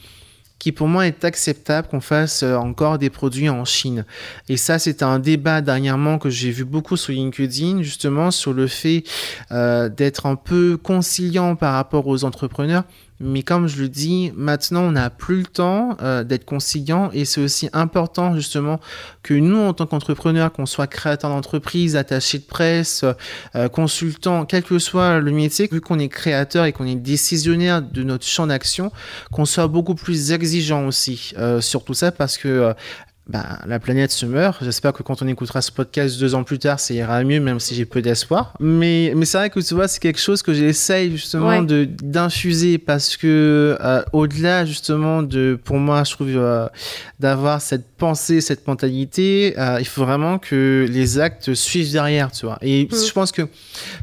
[0.59, 4.05] qui pour moi est acceptable qu'on fasse euh, encore des produits en Chine.
[4.49, 8.67] Et ça, c'est un débat dernièrement que j'ai vu beaucoup sur LinkedIn, justement sur le
[8.67, 9.03] fait
[9.51, 12.83] euh, d'être un peu conciliant par rapport aux entrepreneurs.
[13.19, 17.09] Mais comme je le dis, maintenant, on n'a plus le temps euh, d'être conciliant.
[17.13, 18.79] Et c'est aussi important justement
[19.23, 23.03] que nous, en tant qu'entrepreneurs, qu'on soit créateur d'entreprise, attaché de presse,
[23.55, 27.81] euh, consultant, quel que soit le métier, vu qu'on est créateur et qu'on est décisionnaire
[27.81, 28.91] de notre champ d'action,
[29.31, 32.73] qu'on soit beaucoup plus exigeant aussi euh, sur tout ça parce que
[33.29, 34.57] bah, la planète se meurt.
[34.63, 37.59] J'espère que quand on écoutera ce podcast deux ans plus tard, ça ira mieux, même
[37.59, 38.55] si j'ai peu d'espoir.
[38.59, 42.79] Mais, mais c'est vrai que tu vois, c'est quelque chose que j'essaye justement de d'infuser
[42.79, 46.67] parce que euh, au-delà justement de, pour moi, je trouve euh,
[47.19, 52.47] d'avoir cette pensée, cette mentalité, euh, il faut vraiment que les actes suivent derrière, tu
[52.47, 52.57] vois.
[52.63, 52.95] Et mm.
[52.95, 53.43] je pense que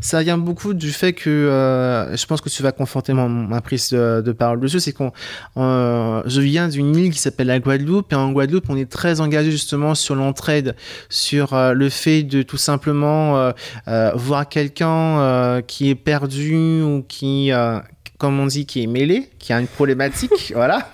[0.01, 4.23] ça vient beaucoup du fait que, je pense que tu vas conforter ma prise de,
[4.25, 5.11] de parole dessus, c'est qu'on,
[5.57, 9.51] je viens d'une île qui s'appelle la Guadeloupe et en Guadeloupe, on est très engagé
[9.51, 10.77] justement sur l'entraide,
[11.09, 13.53] sur euh, le fait de tout simplement euh,
[13.89, 17.51] euh, voir quelqu'un qui est perdu ou qui
[18.19, 20.91] comme on dit, qui est mêlé, qui a une problématique, voilà.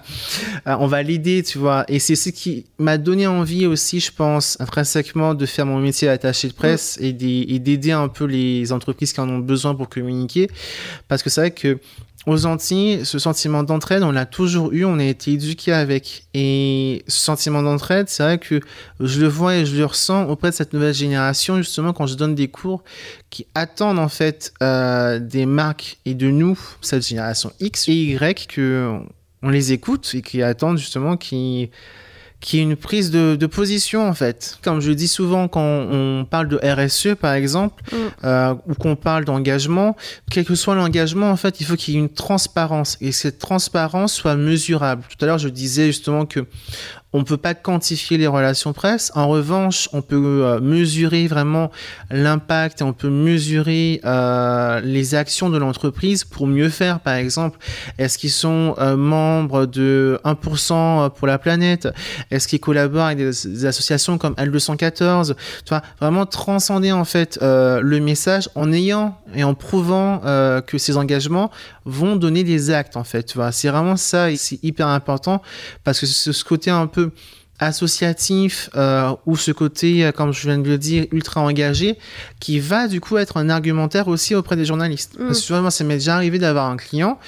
[0.67, 1.85] on va l'aider, tu vois.
[1.87, 6.09] Et c'est ce qui m'a donné envie aussi, je pense, intrinsèquement, de faire mon métier
[6.09, 10.51] d'attaché de presse et d'aider un peu les entreprises qui en ont besoin pour communiquer.
[11.07, 11.79] Parce que c'est vrai que
[12.27, 16.25] aux Antilles, ce sentiment d'entraide, on l'a toujours eu, on a été éduqué avec.
[16.35, 18.61] Et ce sentiment d'entraide, c'est vrai que
[19.01, 22.15] je le vois et je le ressens auprès de cette nouvelle génération, justement, quand je
[22.15, 22.85] donne des cours
[23.31, 28.47] qui attendent en fait euh, des marques et de nous, cette génération X et Y,
[28.47, 28.99] que
[29.43, 31.71] on les écoute et qui attendent justement qui
[32.43, 34.59] qui est une prise de, de, position en fait.
[34.63, 37.97] Comme je dis souvent quand on parle de RSE par exemple, mm.
[38.25, 39.97] euh, ou qu'on parle d'engagement,
[40.31, 43.39] quel que soit l'engagement en fait, il faut qu'il y ait une transparence et cette
[43.39, 45.05] transparence soit mesurable.
[45.09, 46.45] Tout à l'heure je disais justement que
[47.13, 49.13] on ne peut pas quantifier les relations presse.
[49.15, 51.71] En revanche, on peut euh, mesurer vraiment
[52.11, 57.01] l'impact et on peut mesurer euh, les actions de l'entreprise pour mieux faire.
[57.01, 57.59] Par exemple,
[57.99, 61.89] est-ce qu'ils sont euh, membres de 1% pour la planète?
[62.31, 67.99] Est-ce qu'ils collaborent avec des, associations comme L214 Tu vois, vraiment transcender en fait le
[68.01, 70.21] message en ayant et en prouvant
[70.67, 71.51] que ces engagements
[71.85, 73.25] vont donner des actes en fait.
[73.25, 75.43] Tu vois, c'est vraiment ça et c'est hyper important
[75.85, 77.11] parce que c'est ce côté un peu
[77.59, 81.97] associatif euh, ou ce côté, euh, comme je viens de le dire, ultra engagé,
[82.41, 85.17] qui va du coup être un argumentaire aussi auprès des journalistes.
[85.19, 85.27] Mm.
[85.27, 87.19] Parce que moi, ça m'est déjà arrivé d'avoir un client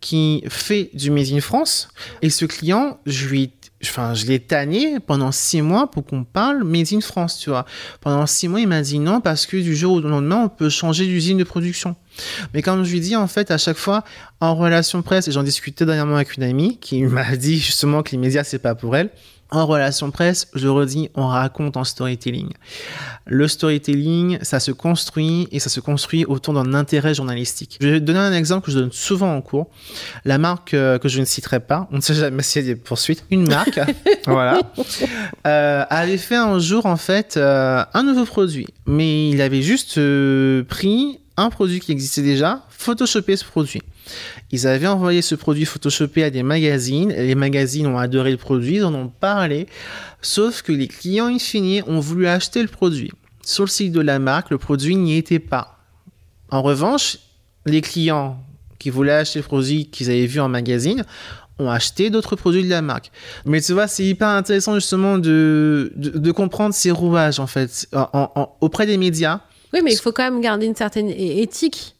[0.00, 1.88] qui fait du Made in France
[2.22, 3.52] et ce client, je lui
[3.84, 7.66] enfin, je l'ai tanné pendant six mois pour qu'on parle Made in France, tu vois.
[8.00, 10.68] Pendant six mois, il m'a dit non parce que du jour au lendemain, on peut
[10.68, 11.96] changer d'usine de production.
[12.54, 14.04] Mais comme je lui dis, en fait, à chaque fois,
[14.40, 18.12] en relation presse, et j'en discutais dernièrement avec une amie qui m'a dit justement que
[18.12, 19.10] les médias, c'est pas pour elle
[19.52, 22.48] en relation presse, je redis, on raconte en storytelling.
[23.26, 27.78] Le storytelling, ça se construit et ça se construit autour d'un intérêt journalistique.
[27.80, 29.70] Je vais donner un exemple que je donne souvent en cours.
[30.24, 32.74] La marque euh, que je ne citerai pas, on ne sait jamais s'il y a
[32.74, 33.78] des poursuites, une marque,
[34.26, 34.60] voilà,
[35.46, 40.00] euh, avait fait un jour en fait euh, un nouveau produit, mais il avait juste
[40.64, 43.82] pris un produit qui existait déjà, photoshopé ce produit.
[44.52, 47.10] Ils avaient envoyé ce produit photoshopé à des magazines.
[47.10, 49.66] Les magazines ont adoré le produit, ils en ont parlé.
[50.20, 53.12] Sauf que les clients, in fine, ont voulu acheter le produit.
[53.44, 55.78] Sur le site de la marque, le produit n'y était pas.
[56.50, 57.18] En revanche,
[57.64, 58.38] les clients
[58.78, 61.04] qui voulaient acheter le produit qu'ils avaient vu en magazine
[61.58, 63.10] ont acheté d'autres produits de la marque.
[63.46, 67.88] Mais tu vois, c'est hyper intéressant justement de, de, comprendre ces rouages en fait
[68.60, 69.40] auprès des médias.
[69.72, 71.94] Oui, mais il faut quand même garder une certaine éthique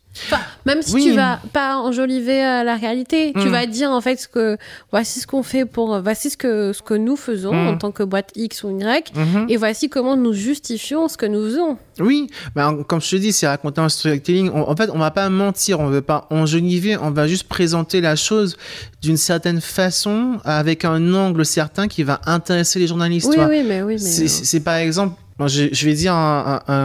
[0.66, 3.50] même si tu vas pas enjoliver euh, la réalité, tu mm.
[3.50, 4.56] vas dire en fait que
[4.90, 7.68] voici ce qu'on fait pour, voici ce que, ce que nous faisons mm.
[7.68, 9.46] en tant que boîte X ou Y, mm-hmm.
[9.48, 11.78] et voici comment nous justifions ce que nous faisons.
[11.98, 14.50] Oui, ben, comme je te dis, c'est raconter un storytelling.
[14.50, 18.16] en fait, on va pas mentir, on veut pas enjoliver, on va juste présenter la
[18.16, 18.56] chose
[19.02, 23.28] d'une certaine façon, avec un angle certain qui va intéresser les journalistes.
[23.28, 23.94] Oui, oui, mais oui.
[23.94, 24.28] Mais...
[24.28, 26.14] C'est par exemple je, vais dire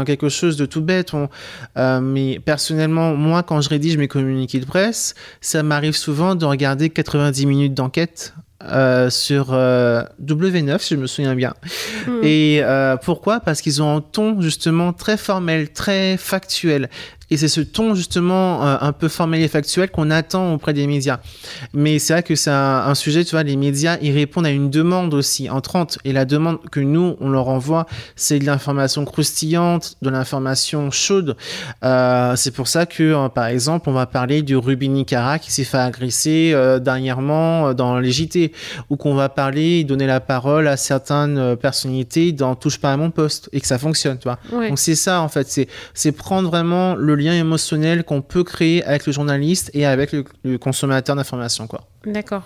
[0.05, 1.11] quelque chose de tout bête,
[1.77, 6.45] euh, mais personnellement, moi, quand je rédige mes communiqués de presse, ça m'arrive souvent de
[6.45, 8.33] regarder 90 minutes d'enquête
[8.63, 11.53] euh, sur euh, W9, si je me souviens bien.
[12.07, 12.23] Hmm.
[12.23, 12.61] Et
[13.03, 13.39] pourquoi?
[13.39, 16.89] Parce qu'ils ont un ton justement très formel, très factuel,
[17.29, 20.87] Et c'est ce ton justement euh, un peu formel et factuel qu'on attend auprès des
[20.87, 21.19] médias.
[21.73, 24.69] Mais c'est vrai que c'est un, sujet, tu vois, les médias, ils répondent à une
[24.69, 25.97] demande aussi entrante.
[26.05, 27.85] Et la demande que nous, on leur envoie,
[28.15, 31.35] c'est de l'information croustillante, de l'information chaude.
[31.83, 35.51] Euh, c'est pour ça que, euh, par exemple, on va parler du Ruby Nicara qui
[35.51, 38.53] s'est fait agresser dernièrement dans les JT,
[38.89, 43.11] ou qu'on va parler, donner la parole à certaines personnalités dans Touche pas à mon
[43.11, 44.39] poste, et que ça fonctionne, tu vois.
[44.51, 49.05] Donc c'est ça, en fait, c'est prendre vraiment le lien émotionnel qu'on peut créer avec
[49.05, 51.67] le journaliste et avec le, consommateur d'information.
[52.05, 52.43] D'accord.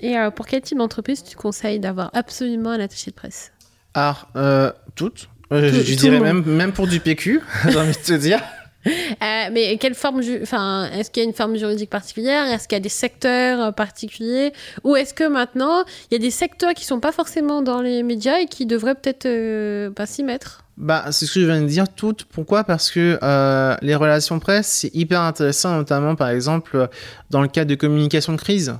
[0.00, 3.52] Et euh, pour quel type d'entreprise tu conseilles d'avoir absolument un attaché de presse?
[3.94, 5.28] Alors, euh, toutes.
[5.52, 8.42] Euh, je, dirais même, même pour du PQ, j'ai envie de te dire.
[9.52, 12.46] mais quelle forme, enfin, est-ce qu'il y a une forme juridique particulière?
[12.46, 14.52] Est-ce qu'il y a des secteurs particuliers?
[14.84, 18.02] Ou est-ce que maintenant, il y a des secteurs qui sont pas forcément dans les
[18.02, 20.66] médias et qui devraient peut-être pas s'y mettre?
[20.76, 22.24] Bah, c'est ce que je viens de dire, toutes.
[22.24, 22.62] Pourquoi?
[22.62, 26.88] Parce que euh, les relations presse, c'est hyper intéressant, notamment par exemple
[27.30, 28.74] dans le cadre de communication de crise.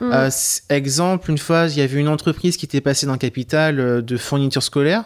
[0.00, 0.12] Mm.
[0.12, 0.30] Euh,
[0.68, 4.00] exemple, une fois, il y avait une entreprise qui était passée dans le capital euh,
[4.00, 5.04] de fourniture scolaire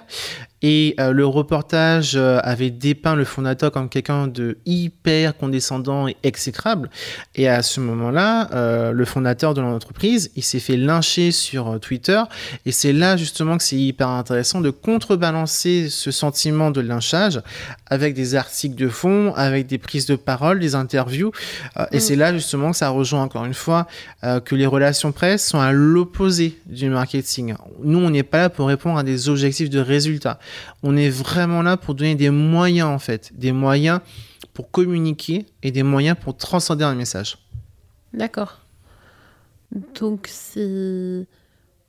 [0.67, 6.17] et euh, le reportage euh, avait dépeint le fondateur comme quelqu'un de hyper condescendant et
[6.23, 6.89] exécrable.
[7.35, 12.23] Et à ce moment-là, euh, le fondateur de l'entreprise, il s'est fait lyncher sur Twitter.
[12.65, 17.43] Et c'est là justement que c'est hyper intéressant de contrebalancer ce sentiment de lynchage
[17.91, 21.31] avec des articles de fond, avec des prises de parole, des interviews.
[21.93, 22.01] Et mm.
[22.01, 23.87] c'est là justement que ça rejoint encore une fois
[24.23, 27.55] que les relations presse sont à l'opposé du marketing.
[27.83, 30.39] Nous, on n'est pas là pour répondre à des objectifs de résultats.
[30.83, 34.01] On est vraiment là pour donner des moyens, en fait, des moyens
[34.53, 37.39] pour communiquer et des moyens pour transcender un message.
[38.13, 38.61] D'accord.
[39.99, 41.27] Donc, c'est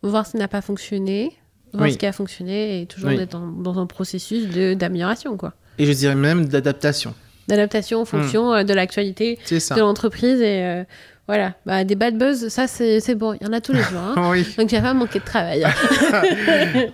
[0.02, 1.34] voir ce qui n'a pas fonctionné,
[1.74, 4.48] voir ce qui a fonctionné et toujours être dans, un processus
[4.78, 5.54] d'amélioration, quoi.
[5.78, 7.14] Et je dirais même d'adaptation.
[7.48, 8.56] D'adaptation en fonction hmm.
[8.56, 10.84] euh, de l'actualité de l'entreprise et euh,
[11.28, 14.00] voilà, bah, des bad buzz, ça c'est bon, il y en a tous les jours.
[14.00, 14.30] Hein.
[14.32, 14.46] oui.
[14.58, 15.66] Donc j'ai pas manqué de travail.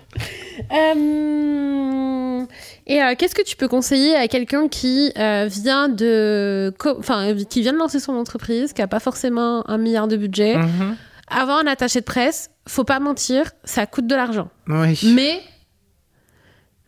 [0.70, 2.44] Euh,
[2.86, 7.62] et euh, qu'est-ce que tu peux conseiller à quelqu'un qui euh, vient de, enfin, qui
[7.62, 10.94] vient de lancer son entreprise, qui a pas forcément un milliard de budget, mm-hmm.
[11.28, 14.50] avoir un attaché de presse, faut pas mentir, ça coûte de l'argent.
[14.68, 14.98] Oui.
[15.14, 15.40] Mais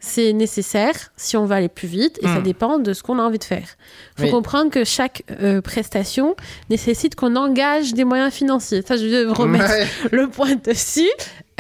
[0.05, 2.43] c'est nécessaire si on va aller plus vite et ça mm.
[2.43, 3.67] dépend de ce qu'on a envie de faire.
[4.19, 5.23] Il faut comprendre que chaque
[5.65, 6.37] prestation
[6.71, 8.83] nécessite qu'on engage des moyens financiers.
[8.87, 9.73] Ça, je vais remettre
[10.13, 11.11] le point dessus.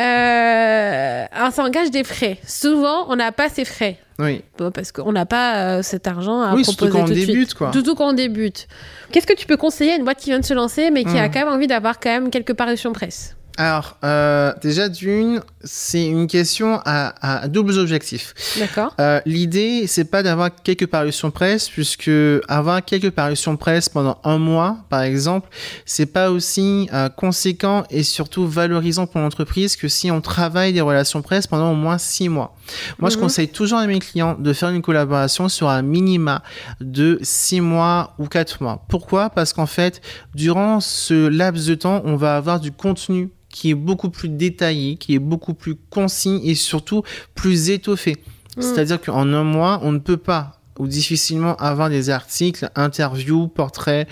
[0.01, 2.39] Euh, on s'engage des frais.
[2.47, 3.99] Souvent, on n'a pas ces frais.
[4.19, 4.43] Oui.
[4.73, 7.73] parce qu'on n'a pas euh, cet argent à oui, proposer surtout quand on débute, quoi.
[7.73, 8.69] Surtout quand on débute.
[9.11, 11.19] Qu'est-ce que tu peux conseiller à une boîte qui vient de se lancer, mais qui
[11.19, 11.31] a hmm.
[11.33, 13.37] quand même envie d'avoir quand même quelques parutions presse?
[13.57, 18.35] Alors, euh, déjà d'une, c'est une question à, doubles objectifs.
[18.59, 18.93] D'accord.
[19.01, 22.11] Euh, L'idée, c'est pas d'avoir quelques parutions presse, puisque
[22.49, 25.49] avoir quelques parutions presse pendant un mois, par exemple,
[25.87, 30.81] c'est pas aussi euh, conséquent et surtout valorisant pour l'entreprise que si on travaille des
[30.81, 32.57] relations presse pendant au moins six mois.
[32.99, 33.23] Moi, je mhm.
[33.23, 36.43] conseille toujours à mes clients de faire une collaboration sur un minima
[36.81, 38.85] de six mois ou quatre mois.
[38.89, 39.31] Pourquoi?
[39.31, 40.01] Parce qu'en fait,
[40.35, 44.97] durant ce laps de temps, on va avoir du contenu qui est beaucoup plus détaillé,
[44.97, 47.05] qui est beaucoup plus concis et surtout
[47.37, 48.17] plus étoffé.
[48.57, 48.63] Mm.
[48.63, 54.09] C'est-à-dire qu'en un mois, on ne peut pas ou difficilement avoir des articles, interviews, portraits,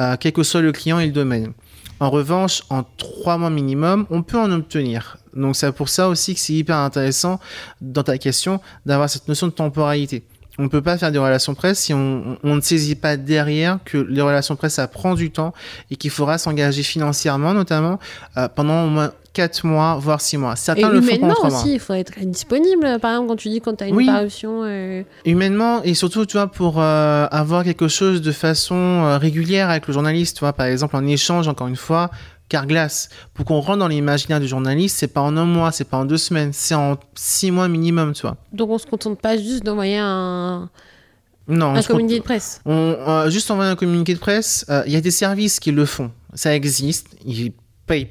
[0.00, 1.52] euh, quel que soit le client et le domaine.
[2.00, 5.18] En revanche, en trois mois minimum, on peut en obtenir.
[5.34, 7.38] Donc c'est pour ça aussi que c'est hyper intéressant
[7.82, 10.24] dans ta question d'avoir cette notion de temporalité
[10.58, 13.96] on ne peut pas faire des relations presse si on, ne saisit pas derrière que
[13.96, 15.54] les relations presse, ça prend du temps
[15.90, 17.98] et qu'il faudra s'engager financièrement, notamment,
[18.36, 20.56] euh, pendant au moins 4 mois, voire 6 mois.
[20.56, 23.60] Certains et le humainement font aussi, il faut être disponible, par exemple, quand tu dis
[23.60, 24.62] quand tu as une parution.
[24.64, 29.86] Euh, humainement, et surtout, tu vois, pour euh, avoir quelque chose de façon régulière avec
[29.86, 32.10] le journaliste, tu vois, par exemple, en échange, encore une fois,
[32.48, 33.08] Carglass.
[33.34, 36.04] Pour qu'on rentre dans l'imaginaire du journaliste, c'est pas en un mois, c'est pas en
[36.04, 38.36] deux semaines, c'est en six mois minimum, tu vois.
[38.52, 40.70] Donc on se contente pas juste d'envoyer un.
[41.46, 42.60] Non, un communiqué de presse.
[42.66, 45.72] On, euh, juste envoyer un communiqué de presse, euh, il y a des services qui
[45.72, 46.10] le font.
[46.34, 47.08] Ça existe.
[47.24, 47.52] Ils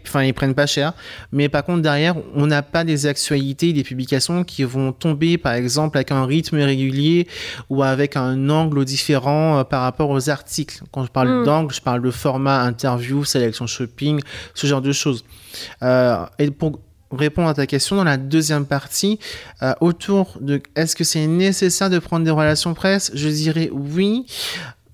[0.06, 0.94] enfin ils prennent pas cher,
[1.32, 5.54] mais par contre derrière on n'a pas des actualités, des publications qui vont tomber par
[5.54, 7.28] exemple avec un rythme régulier
[7.70, 10.82] ou avec un angle différent euh, par rapport aux articles.
[10.92, 11.46] Quand je parle mm.
[11.46, 14.22] d'angle, je parle de format interview, sélection shopping,
[14.54, 15.24] ce genre de choses.
[15.84, 16.80] Euh, et pour
[17.12, 19.20] répondre à ta question dans la deuxième partie
[19.62, 23.12] euh, autour de est-ce que c'est nécessaire de prendre des relations presse?
[23.14, 24.26] Je dirais oui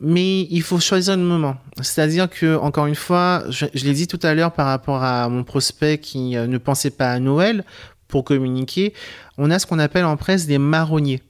[0.03, 1.55] mais il faut choisir le moment.
[1.81, 5.45] C'est-à-dire que, encore une fois, je, l'ai dit tout à l'heure par rapport à mon
[5.45, 7.63] prospect qui euh, ne pensait pas à Noël
[8.09, 8.93] pour communiquer,
[9.37, 11.21] on a ce qu'on appelle en presse des marronniers.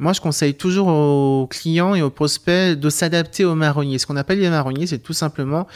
[0.00, 3.98] moi, je conseille toujours aux clients et aux prospects de s'adapter aux marronniers.
[3.98, 5.68] Ce qu'on appelle les marronniers, c'est tout simplement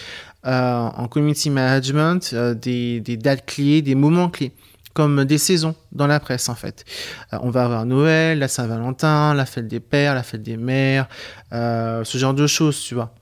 [0.46, 4.52] euh, en community management euh, des, des, dates clés, des moments clés,
[4.98, 6.84] comme des saisons dans la presse en fait.
[7.32, 11.08] Euh, on va avoir Noël, la Saint-Valentin, la fête des pères, la fête des mères,
[11.52, 13.14] ce genre de choses, tu vois.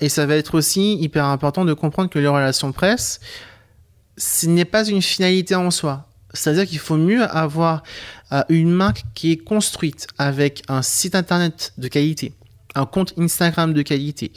[0.00, 3.18] et ça va être aussi hyper important de comprendre que les relations presse,
[4.16, 6.06] ce n'est pas une finalité en soi.
[6.34, 7.82] C'est-à-dire qu'il faut mieux avoir
[8.32, 12.34] euh, une marque qui est construite avec un site internet de qualité,
[12.74, 14.32] un compte Instagram de qualité,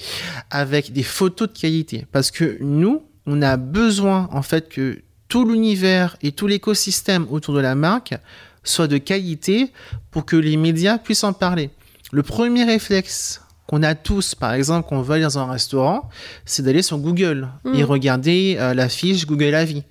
[0.52, 2.06] avec des photos de qualité.
[2.12, 7.54] Parce que nous, on a besoin en fait que tout l'univers et tout l'écosystème autour
[7.54, 8.16] de la marque
[8.64, 9.72] soit de qualité
[10.12, 11.70] pour que les médias puissent en parler.
[12.12, 16.10] Le premier réflexe qu'on a tous, par exemple, qu'on va dans un restaurant,
[16.46, 17.86] c'est d'aller sur Google et mm.
[17.86, 19.84] regarder euh, la fiche Google Avis.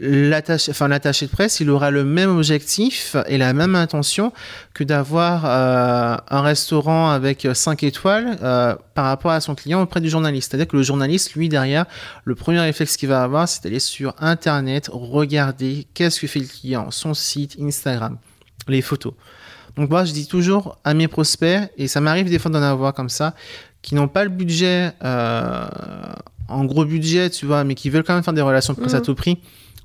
[0.00, 4.32] L'attaché, enfin, l'attaché de presse, il aura le même objectif et la même intention
[4.74, 10.00] que d'avoir euh, un restaurant avec 5 étoiles euh, par rapport à son client auprès
[10.00, 10.50] du journaliste.
[10.50, 11.86] C'est-à-dire que le journaliste, lui, derrière,
[12.24, 16.46] le premier réflexe qu'il va avoir, c'est d'aller sur Internet, regarder qu'est-ce que fait le
[16.46, 18.18] client, son site, Instagram,
[18.66, 19.14] les photos.
[19.76, 22.94] Donc moi, je dis toujours à mes prospects, et ça m'arrive des fois d'en avoir
[22.94, 23.34] comme ça,
[23.82, 25.66] qui n'ont pas le budget, euh,
[26.48, 28.98] en gros budget, tu vois, mais qui veulent quand même faire des relations presse à
[28.98, 29.04] mhm.
[29.04, 29.38] tout prix.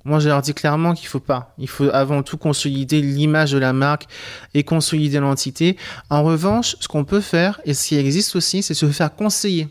[0.05, 1.53] Moi, je leur dis clairement qu'il faut pas.
[1.57, 4.07] Il faut avant tout consolider l'image de la marque
[4.53, 5.75] et consolider l'entité.
[6.09, 9.67] En revanche, ce qu'on peut faire, et ce qui existe aussi, c'est se faire conseiller.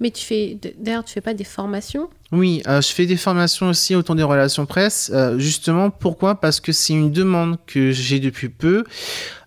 [0.00, 2.10] Mais tu fais, d'ailleurs, tu fais pas des formations?
[2.32, 5.10] Oui, euh, je fais des formations aussi autour des relations presse.
[5.14, 6.34] Euh, justement, pourquoi?
[6.34, 8.84] Parce que c'est une demande que j'ai depuis peu.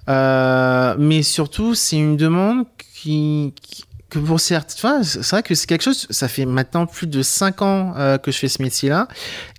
[0.09, 3.53] Euh, mais surtout, c'est une demande qui,
[4.09, 7.61] que pour certains, c'est vrai que c'est quelque chose, ça fait maintenant plus de 5
[7.61, 9.07] ans euh, que je fais ce métier-là,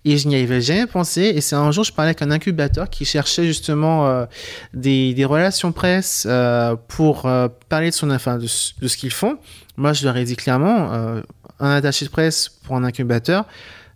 [0.04, 2.88] et je n'y avais jamais pensé, et c'est un jour, je parlais avec un incubateur
[2.88, 4.24] qui cherchait justement euh,
[4.72, 9.38] des, des, relations presse euh, pour euh, parler de, son, enfin, de, ce qu'ils font.
[9.76, 10.90] Moi, je leur ai dit clairement,
[11.60, 13.44] un attaché de presse pour un incubateur,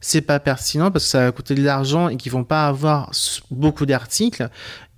[0.01, 3.11] c'est pas pertinent parce que ça va coûter de l'argent et qu'ils vont pas avoir
[3.51, 4.49] beaucoup d'articles.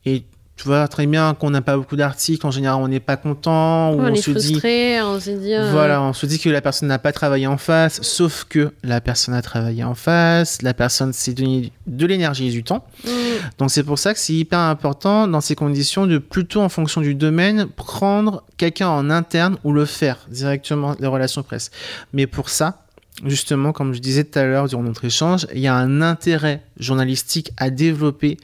[0.04, 0.24] Et
[0.56, 2.46] tu vois très bien qu'on n'a pas beaucoup d'articles.
[2.46, 3.92] En général, on n'est pas content.
[3.92, 5.52] Ou on, est se frustré, dit, on se dit.
[5.52, 8.72] Euh, voilà, on se dit que la personne n'a pas travaillé en face, sauf que
[8.84, 12.86] la personne a travaillé en face, la personne s'est donné de l'énergie et du temps.
[13.04, 13.10] Mm.
[13.58, 17.00] Donc c'est pour ça que c'est hyper important dans ces conditions de plutôt en fonction
[17.00, 21.72] du domaine prendre quelqu'un en interne ou le faire directement les relations presse.
[22.12, 22.84] Mais pour ça,
[23.24, 26.62] justement, comme je disais tout à l'heure durant notre échange, il y a un intérêt
[26.78, 28.38] journalistique à développer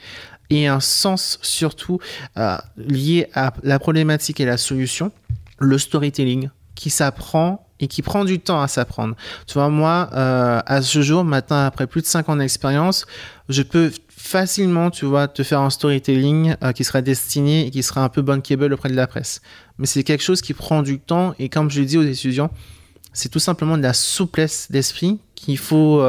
[0.50, 1.98] et un sens surtout
[2.36, 5.12] euh, lié à la problématique et la solution,
[5.58, 9.16] le storytelling qui s'apprend et qui prend du temps à s'apprendre.
[9.46, 13.06] Tu vois, moi, euh, à ce jour, maintenant, après plus de 5 ans d'expérience,
[13.48, 17.82] je peux facilement, tu vois, te faire un storytelling euh, qui sera destiné et qui
[17.82, 19.40] sera un peu bankable auprès de la presse.
[19.78, 22.50] Mais c'est quelque chose qui prend du temps et comme je le dis aux étudiants,
[23.12, 26.04] c'est tout simplement de la souplesse d'esprit qu'il faut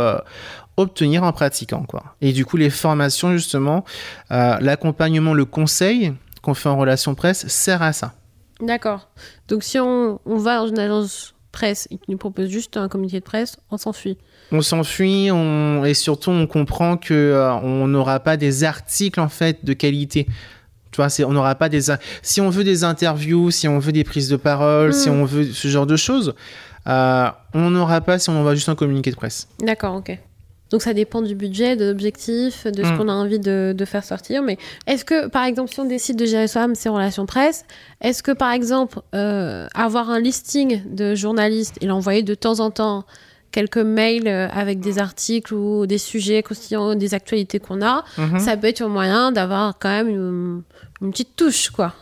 [0.81, 1.83] obtenir en pratiquant.
[1.83, 2.03] Quoi.
[2.21, 3.85] Et du coup, les formations, justement,
[4.31, 8.13] euh, l'accompagnement, le conseil qu'on fait en relation presse sert à ça.
[8.61, 9.09] D'accord.
[9.47, 13.19] Donc si on, va dans une agence presse et qu'ils nous propose juste un communiqué
[13.19, 14.17] de presse, on s'enfuit.
[14.51, 15.83] On s'enfuit on...
[15.85, 20.27] et surtout on comprend que euh, on n'aura pas des articles en fait de qualité.
[20.91, 21.83] Tu vois, on n'aura pas des.
[22.21, 25.21] Si on veut des interviews, si on veut des prises de parole, si hmm.
[25.21, 26.35] on veut ce genre de choses,
[26.87, 29.47] euh, on n'aura pas si on envoie juste un communiqué de presse.
[29.61, 30.19] D'accord, ok.
[30.71, 32.97] Donc ça dépend du budget, de l'objectif, de ce mm.
[32.97, 34.41] qu'on a envie de, faire sortir.
[34.41, 34.57] Mais
[34.87, 37.65] est-ce que, par exemple, si on décide de gérer soi-même ses relations presse,
[37.99, 42.71] est-ce que, par exemple, euh, avoir un listing de journalistes et l'envoyer de temps en
[42.71, 43.05] temps
[43.51, 46.41] quelques mails euh, avec des articles ou des sujets
[46.95, 48.39] des actualités qu'on a, mm-hmm.
[48.39, 50.61] ça peut être un moyen d'avoir quand même une,
[51.01, 51.93] une petite touche, quoi.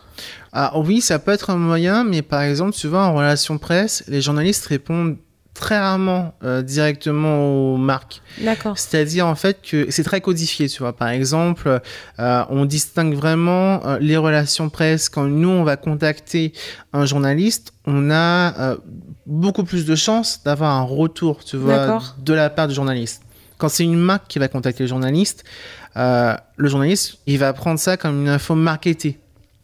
[0.51, 4.21] Ah oui, ça peut être un moyen, mais par exemple, vois, en relation presse, les
[4.21, 5.17] journalistes répondent
[5.59, 8.21] très rarement euh, directement aux marques.
[8.41, 8.77] D'accord.
[8.77, 10.93] C'est-à-dire en fait que c'est très codifié, tu vois.
[10.93, 11.81] Par exemple,
[12.19, 16.53] euh, on distingue vraiment euh, les relations presse quand nous on va contacter
[16.93, 18.75] un journaliste, on a
[19.25, 23.21] beaucoup plus de chances d'avoir un retour, tu vois, de la part du journaliste.
[23.57, 25.43] Quand c'est une marque qui va contacter le journaliste,
[25.95, 26.37] le
[26.69, 29.19] journaliste il va prendre ça comme une info marketée.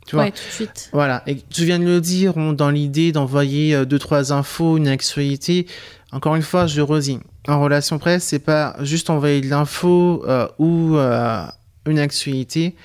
[0.06, 0.90] Tu vois tout de suite.
[0.94, 1.24] Voilà.
[1.28, 5.68] Et tu viens de le dire, dans l'idée d'envoyer euh, deux, trois infos, une actualité.
[6.12, 7.20] Encore une fois, je redis.
[7.48, 11.44] En relation presse, c'est pas juste envoyer de l'info euh, ou euh,
[11.88, 12.76] une actualité.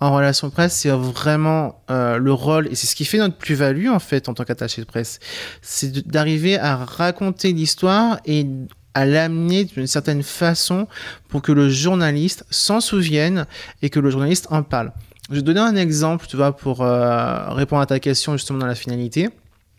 [0.00, 3.98] En relation presse, c'est vraiment le rôle, et c'est ce qui fait notre plus-value, en
[3.98, 5.18] fait, en tant qu'attaché de presse.
[5.60, 8.46] C'est d'arriver à raconter l'histoire et
[8.94, 10.88] à l'amener d'une certaine façon
[11.28, 13.44] pour que le journaliste s'en souvienne
[13.82, 14.92] et que le journaliste en parle.
[15.30, 18.58] Je vais te donner un exemple, tu vois, pour euh, répondre à ta question justement
[18.58, 19.28] dans la finalité.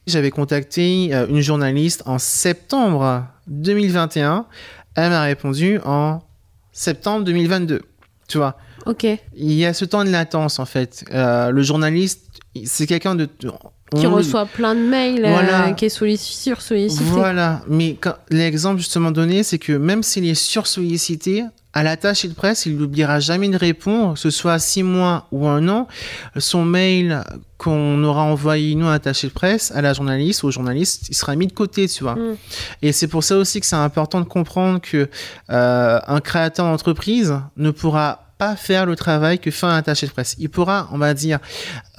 [0.08, 4.46] J'avais contacté euh, une journaliste en septembre 2021.
[4.96, 6.20] Elle m'a répondu en
[6.72, 7.82] septembre 2022.
[8.28, 8.58] Tu vois.
[8.86, 9.04] Ok.
[9.04, 11.04] Il y a ce temps de latence en fait.
[11.12, 12.28] Euh, le journaliste,
[12.66, 17.04] c'est quelqu'un de qui on- reçoit plein de mails, euh, qui est sollici- sursollicité.
[17.04, 17.98] Voilà, mais
[18.30, 21.44] l'exemple justement donné, c'est que même s'il est sursollicité,
[21.74, 25.48] à l'attaché de presse, il n'oubliera jamais de répondre, que ce soit six mois ou
[25.48, 25.88] un an,
[26.38, 27.24] son mail
[27.58, 31.16] qu'on aura envoyé, nous, à l'attaché de presse, à la journaliste ou au journaliste, il
[31.16, 32.16] sera mis de côté, tu vois.
[32.16, 32.38] Mm.
[32.82, 35.10] Et c'est pour ça aussi que c'est important de comprendre que
[35.50, 40.12] euh, un créateur d'entreprise ne pourra pas faire le travail que fait un attaché de
[40.12, 40.36] presse.
[40.40, 41.38] Il pourra, on va dire,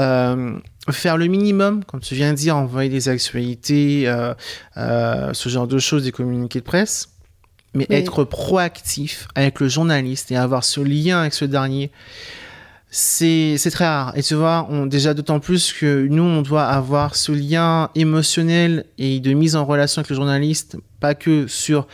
[0.00, 0.58] euh,
[0.90, 4.34] faire le minimum, comme tu viens de dire, envoyer des actualités, euh,
[4.76, 7.10] euh, ce genre de choses, des communiqués de presse,
[7.74, 7.96] mais Oui.
[7.96, 11.90] être proactif avec le journaliste et avoir ce lien avec ce dernier,
[12.90, 14.12] c'est c'est très rare.
[14.16, 18.84] Et tu vois, on, déjà d'autant plus que nous, on doit avoir ce lien émotionnel
[18.98, 21.86] et de mise en relation avec le journaliste, pas que sur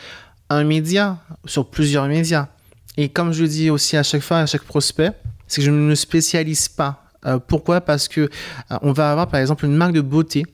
[0.51, 2.49] un média, sur plusieurs médias.
[2.97, 5.13] Et comme je le dis aussi à chaque fois, à chaque prospect,
[5.47, 7.05] c'est que je ne me spécialise pas.
[7.27, 7.81] Euh, pourquoi?
[7.81, 10.45] Parce que euh, on va avoir par exemple une marque de beauté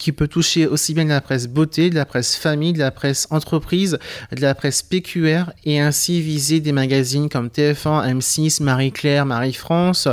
[0.00, 2.90] qui peut toucher aussi bien de la presse beauté, de la presse famille, de la
[2.90, 3.98] presse entreprise,
[4.34, 10.08] de la presse PQR et ainsi viser des magazines comme TF1, M6, Marie-Claire, Marie-France,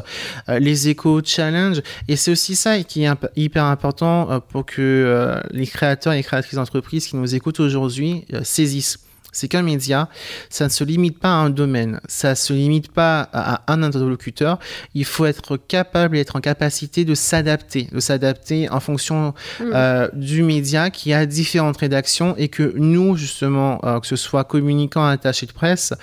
[0.50, 1.82] euh, Les Échos, Challenge.
[2.10, 6.22] Et c'est aussi ça qui est hyper important euh, pour que euh, les créateurs et
[6.22, 9.07] créatrices d'entreprises qui nous écoutent aujourd'hui saisissent.
[9.38, 10.10] C'est qu'un média,
[10.50, 13.84] ça ne se limite pas à un domaine, ça ne se limite pas à un
[13.84, 14.58] interlocuteur.
[14.96, 19.64] Il faut être capable et être en capacité de s'adapter, de s'adapter en fonction Mm.
[19.76, 24.44] euh, du média qui a différentes rédactions et que nous, justement, euh, que ce soit
[24.44, 25.94] communicants, attachés de presse,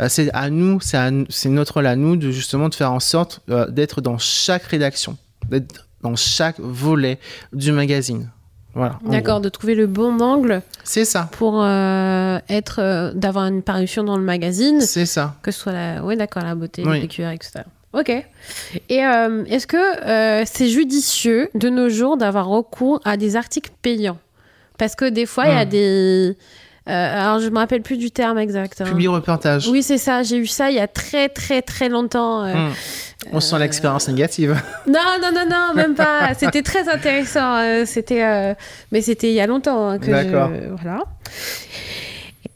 [0.00, 2.74] euh, c'est à nous, c'est à nous- c'est notre rôle à nous de justement de
[2.74, 5.16] faire en sorte d'être dans chaque rédaction,
[5.48, 7.18] d'être dans chaque volet
[7.52, 8.30] du magazine.
[8.74, 8.98] Voilà.
[9.04, 11.28] D'accord, de trouver le bon angle C'est ça.
[11.32, 15.34] pour euh, être, euh, d'avoir une parution dans le magazine, C'est ça.
[15.42, 17.00] que ce soit la, ouais, d'accord, la beauté, Oui.
[17.00, 17.60] le PQR, etc.
[17.92, 18.10] Ok.
[18.88, 23.72] Et euh, est-ce que euh, c'est judicieux de nos jours d'avoir recours à des articles
[23.82, 24.18] payants?
[24.78, 25.68] Parce que des fois, il y a Hmm.
[25.68, 26.36] des.
[26.88, 28.80] Euh, alors, je me rappelle plus du terme exact.
[28.80, 28.84] hein.
[28.84, 29.68] Public reportage.
[29.68, 30.22] Oui, c'est ça.
[30.22, 32.44] J'ai eu ça il y a très, très, très longtemps.
[32.44, 32.72] euh, Hmm.
[33.32, 34.56] On sent l'expérience négative.
[34.86, 36.32] Non, non, non, non, même pas.
[36.38, 37.56] C'était très intéressant.
[37.58, 38.54] euh, C'était, euh,
[38.92, 40.10] mais c'était il y a longtemps hein, que.
[40.10, 40.50] D'accord.
[40.54, 41.04] je- Voilà.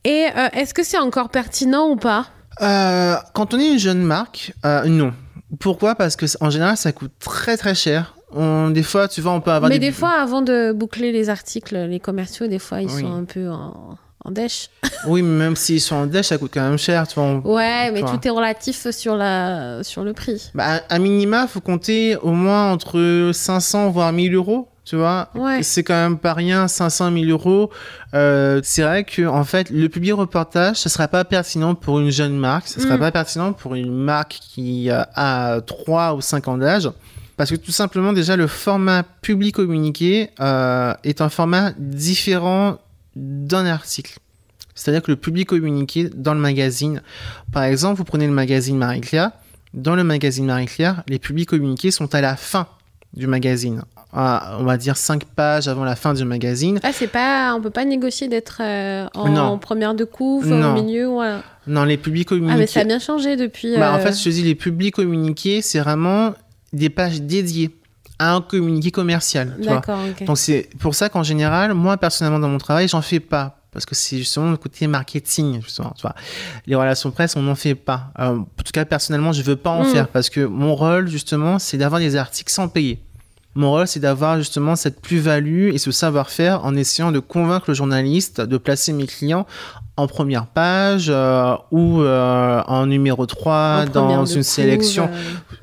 [0.04, 2.26] Et euh, est-ce que c'est encore pertinent ou pas?
[2.62, 5.12] Euh, quand on est une jeune marque, euh, non.
[5.60, 5.94] Pourquoi?
[5.94, 8.14] Parce que en général, ça coûte très très cher.
[8.32, 11.12] On, des fois, tu vois, on peut avoir Mais des, des fois, avant de boucler
[11.12, 13.02] les articles, les commerciaux, des fois, ils Oui.
[13.02, 14.68] sont un peu en, en dèche.
[15.06, 17.06] Oui, mais même s'ils sont en dèche, ça coûte quand même cher.
[17.06, 20.50] Tu vois, on- Ouais, mais tout est relatif sur, la, sur le prix.
[20.54, 24.68] Bah, à minima, faut compter au moins entre 500 voire 1000 euros.
[24.86, 25.62] Tu vois, Ouais.
[25.62, 27.70] c'est quand même pas rien, 500 1000 euros.
[28.14, 32.10] Euh, c'est vrai que en fait, le public reportage, ce sera pas pertinent pour une
[32.10, 33.00] jeune marque, ce sera Mm.
[33.00, 36.90] pas pertinent pour une marque qui a 3 ou 5 ans d'âge.
[37.38, 42.76] Parce que tout simplement, déjà, le format public communiqué euh, est un format différent
[43.16, 44.18] d'un article.
[44.74, 47.02] C'est-à-dire que le public communiqué dans le magazine,
[47.52, 49.30] par exemple, vous prenez le magazine Marie-Claire,
[49.72, 52.66] dans le magazine Marie-Claire, les publics communiqués sont à la fin
[53.12, 53.82] du magazine.
[54.12, 56.78] À, on va dire 5 pages avant la fin du magazine.
[56.84, 61.06] Ah, c'est pas, on peut pas négocier d'être euh, en, première de couve, au milieu.
[61.06, 61.42] Voilà.
[61.66, 62.54] Non, les publics communiqués.
[62.54, 63.76] Ah, mais ça a bien changé depuis.
[63.76, 66.34] Bah, en euh, fait, je te dis, les publics communiqués, c'est vraiment
[66.72, 67.70] des pages dédiées
[68.18, 69.56] un communiqué commercial.
[69.60, 69.82] tu vois.
[70.26, 73.86] Donc c'est pour ça qu'en général, moi personnellement dans mon travail, j'en fais pas parce
[73.86, 75.92] que c'est justement le côté marketing justement.
[75.96, 76.14] Tu vois.
[76.66, 78.12] Les relations presse, on n'en fait pas.
[78.20, 79.86] Euh, en tout cas, personnellement, je veux pas en Mm.
[79.92, 83.02] faire parce que mon rôle justement, c'est d'avoir des articles sans payer.
[83.54, 87.74] Mon rôle, c'est d'avoir justement cette plus-value et ce savoir-faire en essayant de convaincre le
[87.74, 89.46] journaliste de placer mes clients
[89.96, 95.08] en première page euh, ou euh, en numéro 3 En première dans une sélection.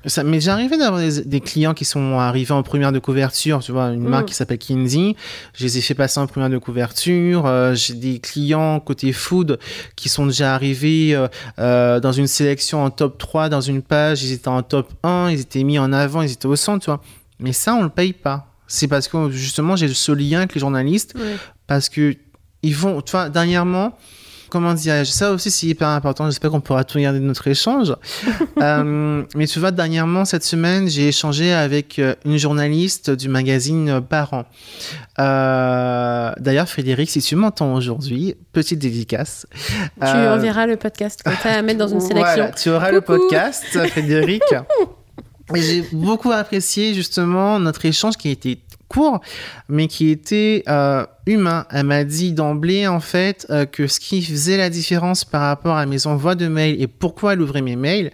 [0.05, 0.23] euh, Ça,
[0.53, 4.03] arrivé d'avoir des, des clients qui sont arrivés en première de couverture, tu vois, une
[4.03, 4.09] Mm.
[4.09, 5.17] marque qui s'appelle Kinsey.
[5.53, 7.45] Je les ai fait passer en première de couverture.
[7.45, 9.59] Euh, j'ai des clients côté food
[9.97, 11.27] qui sont déjà arrivés euh,
[11.59, 15.29] euh, dans une sélection en top 3, dans une page, ils étaient en top 1,
[15.31, 17.01] ils étaient mis en avant, ils étaient au centre, tu vois.
[17.41, 18.47] Mais ça, on le paye pas.
[18.67, 21.13] C'est parce que justement, j'ai ce lien avec les journalistes
[21.67, 22.15] parce que
[22.63, 23.97] ils vont, tu vois, dernièrement,
[24.49, 27.93] comment dirais-je, ça aussi c'est hyper important, j'espère qu'on pourra tout regarder de notre échange.
[28.61, 34.01] Euh, mais tu vois, dernièrement, cette semaine, j'ai échangé avec euh, une journaliste du magazine
[34.07, 34.45] Parents.
[35.17, 39.47] Euh, D'ailleurs, Frédéric, si tu m'entends aujourd'hui, petite dédicace.
[39.99, 42.35] Tu Euh, enverras le podcast comme ça à mettre dans une sélection.
[42.35, 44.43] voilà, tu auras le podcast, Frédéric.
[45.55, 48.59] J'ai beaucoup apprécié justement notre échange qui a été
[48.91, 49.21] court,
[49.69, 51.65] mais qui était euh, humain.
[51.71, 55.77] Elle m'a dit d'emblée, en fait, euh, que ce qui faisait la différence par rapport
[55.77, 58.11] à mes envois de mails et pourquoi elle ouvrait mes mails,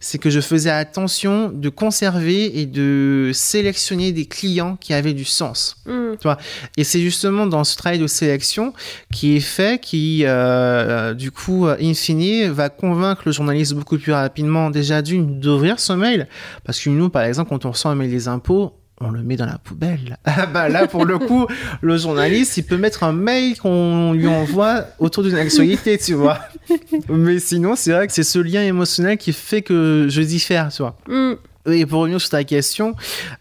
[0.00, 5.24] c'est que je faisais attention de conserver et de sélectionner des clients qui avaient du
[5.24, 5.76] sens.
[5.86, 6.16] Mm.
[6.20, 6.36] Tu vois?
[6.76, 8.74] Et c'est justement dans ce travail de sélection
[9.12, 14.12] qui est fait, qui, euh, du coup, in fine, va convaincre le journaliste beaucoup plus
[14.12, 16.28] rapidement, déjà d'une, d'ouvrir ce mail.
[16.64, 19.36] Parce que nous, par exemple, quand on reçoit un mail des impôts, on le met
[19.36, 20.18] dans la poubelle.
[20.40, 21.46] Ah bah là, pour le coup,
[21.80, 26.38] le journaliste, il peut mettre un mail qu'on lui envoie autour d'une actualité, tu vois.
[27.08, 30.82] Mais sinon, c'est vrai que c'est ce lien émotionnel qui fait que je diffère, tu
[30.82, 30.96] vois.
[31.08, 31.34] Mm.
[31.72, 32.94] Et pour revenir sur ta question,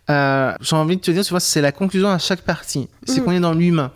[0.09, 2.87] euh, j'ai envie de te dire, tu vois, c'est la conclusion à chaque partie.
[3.05, 3.23] C'est Mm.
[3.23, 3.91] qu'on est dans l'humain.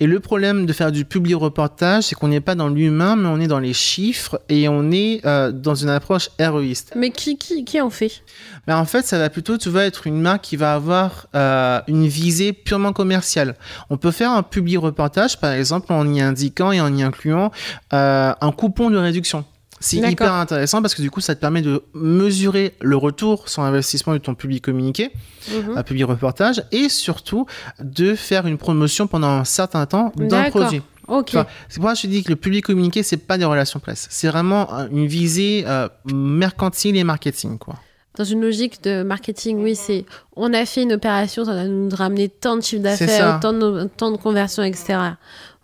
[0.00, 3.28] Et le problème de faire du public reportage, c'est qu'on n'est pas dans l'humain, mais
[3.28, 6.92] on est dans les chiffres et on est euh, dans une approche héroïste.
[6.96, 8.22] Mais qui, qui, qui en fait?
[8.66, 11.80] Mais en fait, ça va plutôt, tu vas être une marque qui va avoir euh,
[11.88, 13.56] une visée purement commerciale.
[13.90, 17.50] On peut faire un public reportage, par exemple, en y indiquant et en y incluant
[17.92, 19.44] euh, un coupon de réduction.
[19.82, 23.62] C'est hyper intéressant parce que du coup, ça te permet de mesurer le retour sur
[23.62, 25.10] investissement de ton public communiqué,
[25.52, 25.76] Mhm.
[25.76, 27.46] un public reportage, et surtout
[27.80, 30.82] de faire une promotion pendant un certain temps d'un produit.
[31.08, 31.26] Ok.
[31.26, 33.36] Tu vois, c'est pour ça que je te dis que le public communiqué, c'est pas
[33.36, 34.06] des relations presse.
[34.10, 37.74] C'est vraiment euh, une visée euh, mercantile et marketing, quoi.
[38.16, 40.04] Dans une logique de marketing, oui, c'est
[40.36, 43.52] on a fait une opération, ça va nous ramener tant de chiffre C'est d'affaires, tant
[43.54, 44.98] de, tant de conversions, etc.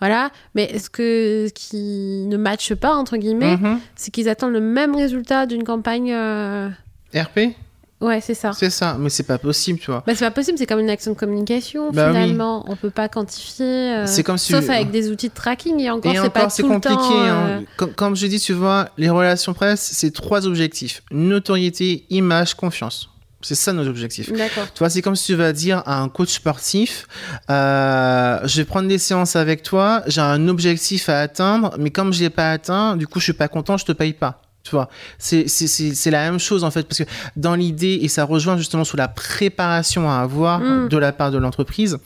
[0.01, 0.31] Voilà.
[0.55, 3.81] Mais est-ce que ce qui ne matche pas, entre guillemets, Mhm.
[3.97, 6.13] c'est qu'ils attendent le même résultat d'une campagne.
[6.13, 6.69] euh,
[7.15, 7.55] RP
[8.01, 8.53] Ouais, c'est ça.
[8.53, 10.05] C'est ça, mais c'est pas possible, tu vois.
[10.07, 12.13] Bah, c'est pas possible, c'est comme une action de communication, Bah oui.
[12.15, 12.65] finalement.
[12.69, 13.65] On peut pas quantifier.
[13.67, 16.63] euh, C'est comme si- Sauf avec des outils de tracking, et encore, c'est pas c'est
[16.63, 16.95] tout le compliqué.
[16.97, 17.11] temps.
[17.23, 17.49] hein.
[17.49, 22.55] euh, Comme, comme je dis, tu vois, les relations presse, c'est trois objectifs notoriété, image,
[22.55, 23.09] confiance.
[23.41, 24.33] C'est ça nos objectifs.
[24.33, 24.65] D'accord.
[24.75, 27.07] Tu vois, c'est comme si tu vas dire à un coach sportif,
[27.51, 32.13] euh, je vais prendre des séances avec toi, j'ai un objectif à atteindre, mais comme
[32.13, 34.43] je l'ai pas atteint, du coup, je suis pas content, je te paye pas.
[34.69, 37.05] Tu vois, c'est la même chose en fait, parce que
[37.37, 40.89] dans l'idée, et ça rejoint justement sur la préparation à avoir Mm.
[40.89, 41.99] de la part de l'entreprise,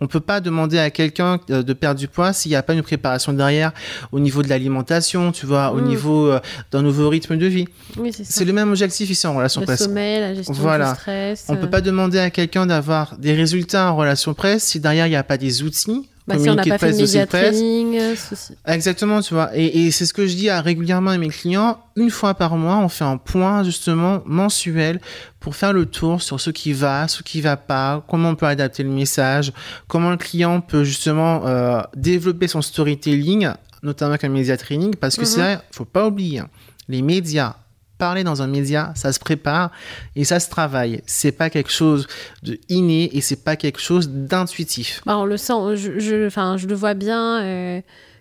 [0.00, 2.74] on peut pas demander à quelqu'un euh, de perdre du poids s'il n'y a pas
[2.74, 3.72] une préparation derrière
[4.12, 5.84] au niveau de l'alimentation, tu vois, au Mm.
[5.84, 6.40] niveau euh,
[6.72, 7.66] d'un nouveau rythme de vie.
[7.98, 9.84] Oui, c'est le même objectif ici en relation Le presse.
[9.84, 10.92] sommeil, la gestion Voilà.
[10.94, 11.44] du stress.
[11.48, 15.06] On euh, peut pas demander à quelqu'un d'avoir des résultats en relation presse si derrière
[15.06, 16.08] il n'y a pas des outils.
[16.28, 18.52] Bah, si on n'a pas de fait de média training, ceci.
[18.66, 19.50] Exactement, tu vois.
[19.56, 21.78] Et, et c'est ce que je dis à, régulièrement à mes clients.
[21.96, 25.00] Une fois par mois, on fait un point justement mensuel
[25.40, 28.46] pour faire le tour sur ce qui va, ce qui va pas, comment on peut
[28.46, 29.52] adapter le message,
[29.88, 33.48] comment le client peut justement euh, développer son storytelling,
[33.82, 35.26] notamment avec un média training, parce que Mhm.
[35.26, 36.48] c'est vrai, faut pas oublier, hein,
[36.88, 37.54] les médias,
[37.98, 39.70] parler dans un média, ça se prépare
[40.16, 41.02] et ça se travaille.
[41.06, 42.06] C'est pas quelque chose
[42.42, 45.02] de inné et c'est pas quelque chose d'intuitif.
[45.04, 47.80] Bah, on le sent, je, je, enfin, je le vois bien euh,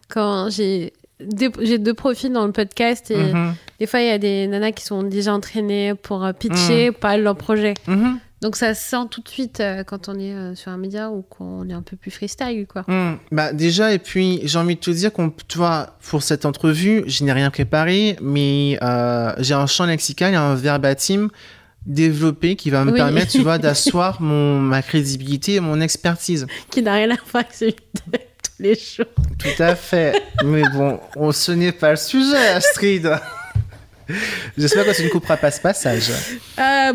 [0.09, 0.93] quand j'ai
[1.61, 3.55] j'ai deux profils dans le podcast et Mhm.
[3.79, 7.17] des fois il y a des nanas qui sont déjà entraînées pour euh, pitcher, parler
[7.19, 7.73] de leur projet.
[7.87, 8.19] Mhm.
[8.41, 11.09] Donc ça se sent tout de suite euh, quand on est euh, sur un média
[11.09, 12.83] ou qu'on est un peu plus freestyle quoi.
[12.87, 16.45] Hmm, bah déjà et puis j'ai envie de te dire qu'on tu vois pour cette
[16.45, 21.29] entrevue je n'ai rien préparé mais euh, j'ai un champ lexical et un verbatim
[21.87, 22.97] développé qui va me Oui.
[22.97, 27.43] permettre tu vois d'asseoir mon ma crédibilité et mon expertise Qui n'a rien à voir
[27.43, 27.77] avec celui de
[28.11, 28.19] tous
[28.59, 29.05] les jours.
[29.39, 30.13] tout à fait
[30.45, 33.09] mais bon on, ce n'est pas le sujet Astrid
[34.57, 36.11] j'espère que tu ne couperas pas ce passage
[36.59, 36.93] Euh,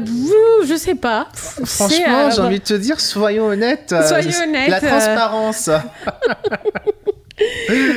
[0.66, 1.28] je sais pas.
[1.34, 4.88] Franchement euh, j'ai envie de te dire soyons honnêtes euh, Soyons honnêtes, la euh.
[4.88, 5.70] transparence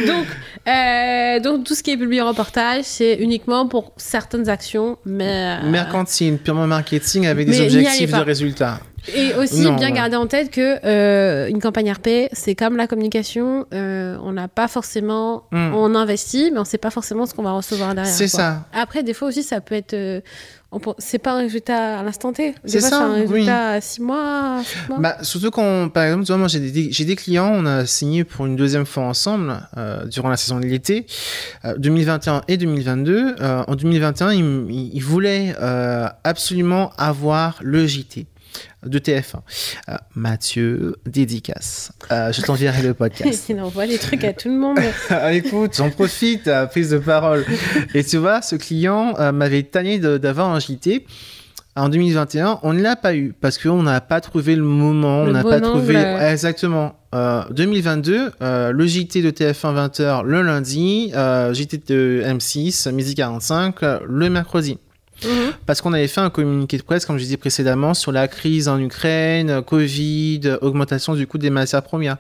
[0.07, 0.25] donc,
[0.67, 6.37] euh, donc tout ce qui est publié reportage, c'est uniquement pour certaines actions, mais mercantile
[6.37, 8.79] purement marketing avec des Mais objectifs de résultats
[9.13, 9.93] Et aussi Non, bien ouais.
[9.93, 14.47] garder en tête que euh, une campagne RP, c'est comme la communication, euh, on n'a
[14.47, 15.73] pas forcément, Mm.
[15.75, 18.11] on investit, mais on sait pas forcément ce qu'on va recevoir derrière.
[18.13, 20.21] c'est ça Après, des fois aussi, ça peut être, euh,
[20.97, 22.53] c'est pas un résultat à l'instant T.
[22.65, 23.21] C'est ça, c'est un oui.
[23.21, 24.99] résultat à six mois, sept mois.
[24.99, 27.85] Bah, surtout quand, par exemple, tu vois, moi j'ai des, j'ai des clients, on a
[27.85, 31.05] signé pour une deuxième fois ensemble euh, durant la saison de l'été,
[31.63, 33.35] euh, 2021 et 2022.
[33.39, 35.55] Euh, en 2021, ils, ils voulaient
[36.23, 38.25] absolument avoir le JT
[38.85, 39.39] de TF1.
[39.89, 41.91] Euh, Mathieu, dédicace.
[42.11, 43.45] Euh, je t'enverrai le podcast.
[43.49, 44.79] Il envoie des trucs à tout le monde.
[45.31, 47.45] Écoute, j'en profite, euh, prise de parole.
[47.93, 51.05] Et tu vois, ce client euh, m'avait tanné d'avoir un JT.
[51.77, 55.25] En 2021, on ne l'a pas eu parce qu'on n'a pas trouvé le moment, on
[55.25, 55.65] Le n'a bon pas angle.
[55.65, 56.95] trouvé exactement.
[57.13, 63.13] Euh, 2022, euh, le JT de TF1 20h le lundi, euh, JT de M6 midi
[63.15, 64.77] 45 euh, le mercredi.
[65.23, 65.53] Mhm.
[65.65, 68.67] Parce qu'on avait fait un communiqué de presse, comme je disais précédemment, sur la crise
[68.67, 72.17] en Ukraine, Covid, augmentation du coût des matières premières.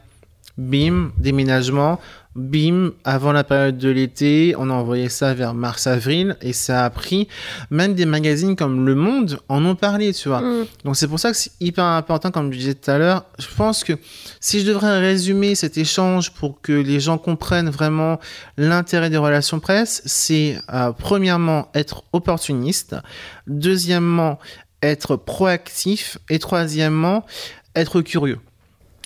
[0.57, 1.99] Bim, déménagement,
[2.35, 6.89] bim, avant la période de l'été, on a envoyé ça vers mars-avril et ça a
[6.89, 7.27] pris,
[7.69, 10.41] même des magazines comme Le Monde en ont parlé, tu vois.
[10.41, 10.65] Mhm.
[10.83, 13.25] Donc c'est pour ça que c'est hyper important, comme je disais tout à l'heure.
[13.39, 13.93] Je pense que
[14.41, 18.19] si je devrais résumer cet échange pour que les gens comprennent vraiment
[18.57, 22.95] l'intérêt des relations presse, c'est euh, premièrement être opportuniste,
[23.47, 24.39] deuxièmement
[24.81, 27.25] être proactif et troisièmement
[27.75, 28.39] être curieux.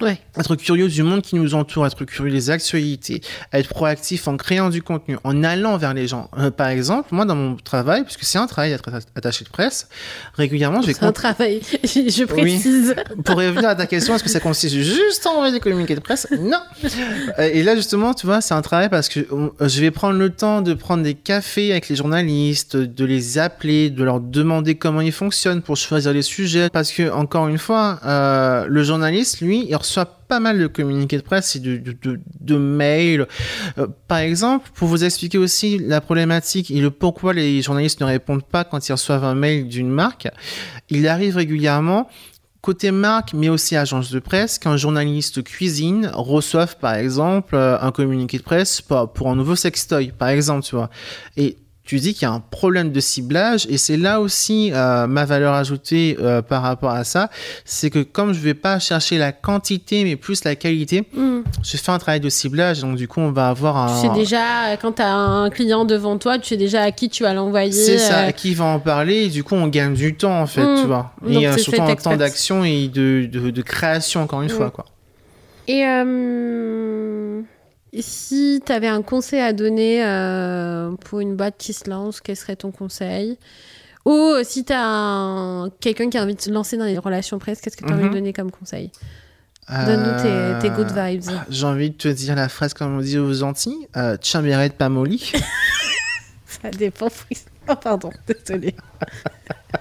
[0.02, 0.18] Ouais.
[0.38, 3.22] Être curieux du monde qui nous entoure, être curieux des actualités,
[3.52, 6.30] être proactif en créant du contenu, en allant vers les gens.
[6.38, 9.90] Euh, par exemple, moi dans mon travail, puisque c'est un travail d'être attaché de presse,
[10.36, 12.96] régulièrement je vais C'est un travail, je précise.
[13.26, 16.00] pour revenir à ta question, est-ce que ça consiste juste à envoyer des communiqués de
[16.00, 16.28] presse?
[16.40, 16.62] Non.
[17.38, 20.18] Euh, Et là, justement, tu vois, c'est un travail parce que on- je vais prendre
[20.18, 24.76] le temps de prendre des cafés avec les journalistes, de les appeler, de leur demander
[24.76, 26.70] comment ils fonctionnent pour choisir les sujets.
[26.72, 29.89] Parce que, encore une fois, euh, le journaliste, lui, il reçoit
[30.28, 33.28] pas mal de communiqués de presse et de mails.
[33.78, 38.06] Euh, par exemple, pour vous expliquer aussi la problématique et le pourquoi les journalistes ne
[38.06, 40.28] répondent pas quand ils reçoivent un mail d'une marque,
[40.90, 42.08] il arrive régulièrement
[42.62, 47.92] Côté marque, mais aussi agence de presse, qu'un journaliste cuisine reçoive par exemple euh, un
[47.94, 50.90] communiqué de presse pour, pour un nouveau sextoy, par exemple, tu vois.
[51.38, 51.56] Et
[51.90, 55.26] tu dis qu'il y a un problème de ciblage, et c'est là aussi euh, ma
[55.26, 57.32] valeur ajoutée euh, par rapport à ça,
[57.66, 61.44] c'est que comme je vais pas chercher la quantité, mais plus la qualité, Mhm.
[61.64, 63.88] je fais un travail de ciblage, donc du coup on va avoir un...
[64.02, 67.10] Tu sais déjà, quand tu as un client devant toi, tu sais déjà à qui
[67.10, 67.72] tu vas l'envoyer.
[67.72, 70.40] C'est ça, euh, à qui va en parler, et du coup on gagne du temps
[70.42, 70.82] en fait, Mm.
[70.82, 71.12] tu vois.
[71.24, 74.58] Donc Et surtout en temps d'action et de, de, de création, encore une Mm.
[74.60, 74.86] fois, quoi.
[75.68, 75.84] Et
[77.98, 82.36] si tu avais un conseil à donner euh, pour une boîte qui se lance, quel
[82.36, 83.38] serait ton conseil?
[84.06, 87.38] Ou euh, si tu as quelqu'un qui a envie de se lancer dans les relations
[87.40, 88.10] presse, qu'est-ce que tu as envie Mhm.
[88.10, 88.92] de donner comme conseil?
[89.70, 91.30] Donne-nous tes, tes good Euh, vibes.
[91.50, 94.90] J'ai envie de te dire la phrase comme on dit aux Antilles, euh, Tchamberet pas
[94.90, 95.32] molly.
[96.48, 97.08] Ça dépend.
[97.68, 98.74] Oh, pardon, désolé.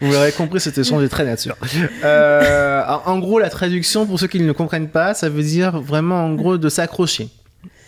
[0.00, 1.56] Vous l'aurez compris, cet échange est très nature.
[2.04, 6.24] Euh, en gros, la traduction, pour ceux qui ne comprennent pas, ça veut dire vraiment,
[6.24, 7.28] en gros, de s'accrocher.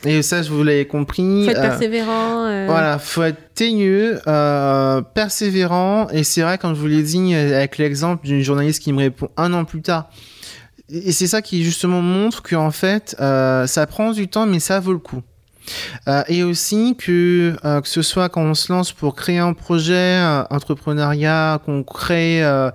[0.04, 1.44] Et ça, je vous l'avez compris.
[1.44, 2.44] Faut être euh, persévérant.
[2.46, 7.34] euh, Voilà, faut être teigneux, euh, persévérant, et c'est vrai, comme je vous l'ai dit,
[7.34, 10.08] avec l'exemple d'une journaliste qui me répond un an plus tard.
[10.88, 14.60] Et et c'est ça qui justement montre qu'en fait, euh, ça prend du temps, mais
[14.60, 15.20] ça vaut le coup.
[16.08, 19.52] Euh, et aussi que euh, que ce soit quand on se lance pour créer un
[19.52, 22.70] projet, un entrepreneuriat, qu'on crée euh,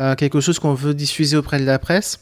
[0.00, 2.20] euh, quelque chose qu'on veut diffuser auprès de la presse,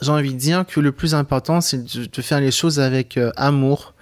[0.00, 3.30] j'ai envie de dire que le plus important, c'est de, faire les choses avec euh,
[3.36, 3.94] amour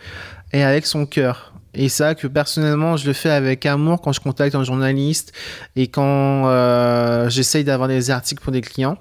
[0.52, 1.52] et avec son cœur.
[1.74, 5.32] Et ça, que personnellement, je le fais avec amour quand je contacte un journaliste
[5.76, 8.98] et quand euh, j'essaye d'avoir des articles pour des clients.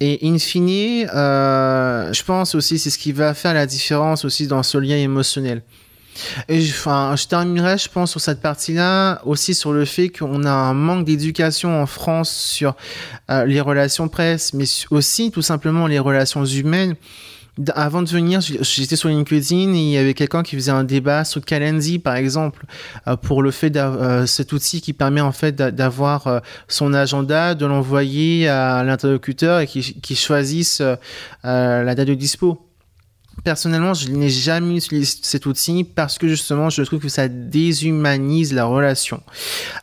[0.00, 4.46] Et in fine, euh, je pense aussi c'est ce qui va faire la différence aussi
[4.46, 5.62] dans ce lien émotionnel.
[6.48, 10.44] Et je, enfin, je terminerai, je pense, sur cette partie-là, aussi sur le fait qu'on
[10.44, 12.76] a un manque d'éducation en France sur
[13.30, 16.94] euh, les relations presse, mais aussi tout simplement les relations humaines.
[17.74, 21.24] Avant de venir, j'étais sur LinkedIn et il y avait quelqu'un qui faisait un débat
[21.24, 22.64] sur Calendly, par exemple,
[23.06, 26.92] euh, pour le fait d'avoir cet outil qui permet en fait d'a- d'avoir euh, son
[26.94, 30.96] agenda, de l'envoyer à l'interlocuteur et qui, qui choisisse euh,
[31.44, 32.63] euh, la date de dispo.
[33.42, 38.52] Personnellement, je n'ai jamais utilisé cet outil parce que justement, je trouve que ça déshumanise
[38.52, 39.22] la relation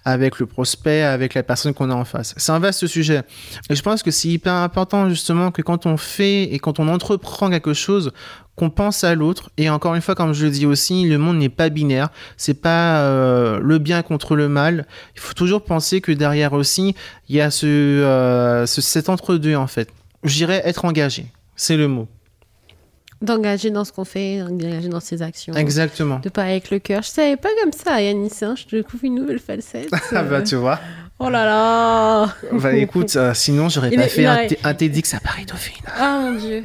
[0.06, 2.34] avec le prospect, avec la personne qu'on a en face.
[2.38, 3.22] C'est un vaste sujet.
[3.70, 6.88] Et je pense que c'est hyper important justement que quand on fait et quand on
[6.88, 8.12] entreprend quelque chose,
[8.56, 9.50] qu'on pense à l'autre.
[9.58, 12.10] Et encore une fois, comme je le dis aussi, le monde n'est pas binaire.
[12.38, 14.86] C'est pas euh, le bien contre le mal.
[15.16, 16.96] Il faut toujours penser que derrière aussi,
[17.30, 19.90] il y a ce, euh, ce cet entre-deux en fait.
[20.24, 21.26] Je dirais être engagé.
[21.56, 22.08] C'est le mot.
[23.22, 25.54] D'engager dans ce qu'on fait, d'engager dans ses actions.
[25.54, 26.20] Exactement.
[26.20, 27.04] De parler avec le cœur.
[27.04, 28.32] Je savais pas comme ça, Yanis.
[28.42, 28.56] Hein.
[28.56, 29.90] Je découvre une nouvelle facette.
[30.12, 30.44] Ah bah euh.
[30.44, 30.80] tu vois.
[31.20, 35.46] Oh là là Bah écoute, euh, sinon j'aurais pas fait un, un TEDx à Paris
[35.46, 35.86] Dauphine.
[35.98, 36.64] Ah mon dieu.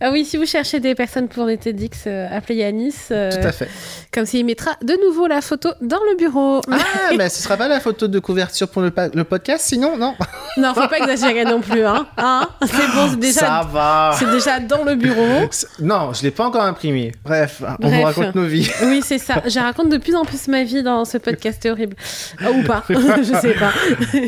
[0.00, 2.94] Ah oui, si vous cherchez des personnes pour des TEDx, euh, appelez Yanis.
[3.10, 3.68] euh, Tout à fait.
[4.12, 6.60] Comme s'il mettra de nouveau la photo dans le bureau.
[6.70, 6.76] Ah,
[7.16, 10.14] mais ce sera pas la photo de couverture pour le, podcast, sinon non.
[10.56, 11.84] non, faut pas exagérer non plus.
[11.84, 12.06] Hein.
[12.16, 12.48] Hein?
[12.62, 14.14] C'est bon, c'est déjà, Ça va.
[14.18, 15.48] c'est déjà dans le bureau.
[15.80, 17.12] Non, je l'ai pas encore imprimé.
[17.24, 17.94] Bref, on Bref.
[17.98, 18.68] vous raconte nos vies.
[18.84, 19.42] Oui, c'est ça.
[19.46, 21.96] Je raconte de plus en plus ma vie dans ce podcast horrible.
[22.40, 23.72] Ah, ou pas, je sais pas.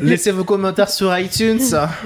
[0.02, 1.60] Laissez vos commentaires sur iTunes.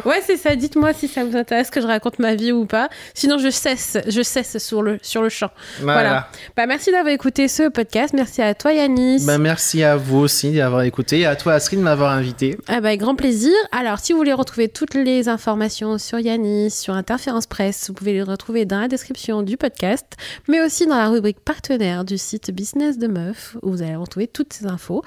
[0.05, 0.57] Ouais, c'est ça.
[0.57, 2.89] Dites-moi si ça vous intéresse que je raconte ma vie ou pas.
[3.15, 5.51] Sinon, je je cesse, je cesse sur le, sur le champ.
[5.81, 6.29] Voilà.
[6.57, 8.15] Bah, merci d'avoir écouté ce podcast.
[8.15, 9.25] Merci à toi, Yanis.
[9.27, 12.57] Bah, merci à vous aussi d'avoir écouté et à toi, Astrid, de m'avoir invité.
[12.69, 13.53] Ah bah, grand plaisir.
[13.73, 18.13] Alors, si vous voulez retrouver toutes les informations sur Yanis, sur Interférence Presse, vous pouvez
[18.13, 20.07] les retrouver dans la description du podcast,
[20.49, 24.27] mais aussi dans la rubrique partenaire du site Business de Meuf, où vous allez retrouver
[24.27, 25.03] toutes ces infos.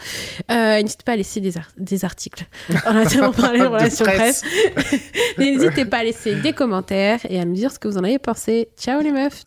[0.52, 2.46] Euh, n'hésitez pas à laisser des, des articles.
[2.86, 4.44] On a tellement parlé de relations presse.
[5.38, 8.20] N'hésitez pas à laisser des commentaires et à me dire ce que vous en avez
[8.20, 8.33] pensé.
[8.78, 9.44] Ciao les meufs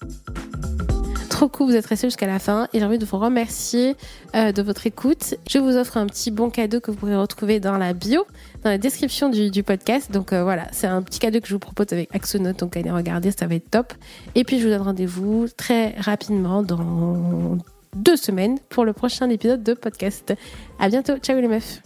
[1.36, 3.94] trop cool, vous êtes restés jusqu'à la fin et j'ai envie de vous remercier
[4.34, 5.34] euh, de votre écoute.
[5.46, 8.26] Je vous offre un petit bon cadeau que vous pourrez retrouver dans la bio,
[8.64, 10.10] dans la description du, podcast.
[10.10, 12.90] Donc euh, voilà, c'est un petit cadeau que je vous propose avec Axonote, donc allez
[12.90, 13.92] regarder, ça va être top.
[14.34, 17.58] Et puis je vous donne rendez-vous très rapidement dans
[17.94, 20.32] deux semaines pour le prochain épisode de podcast.
[20.78, 21.82] À bientôt, ciao les meufs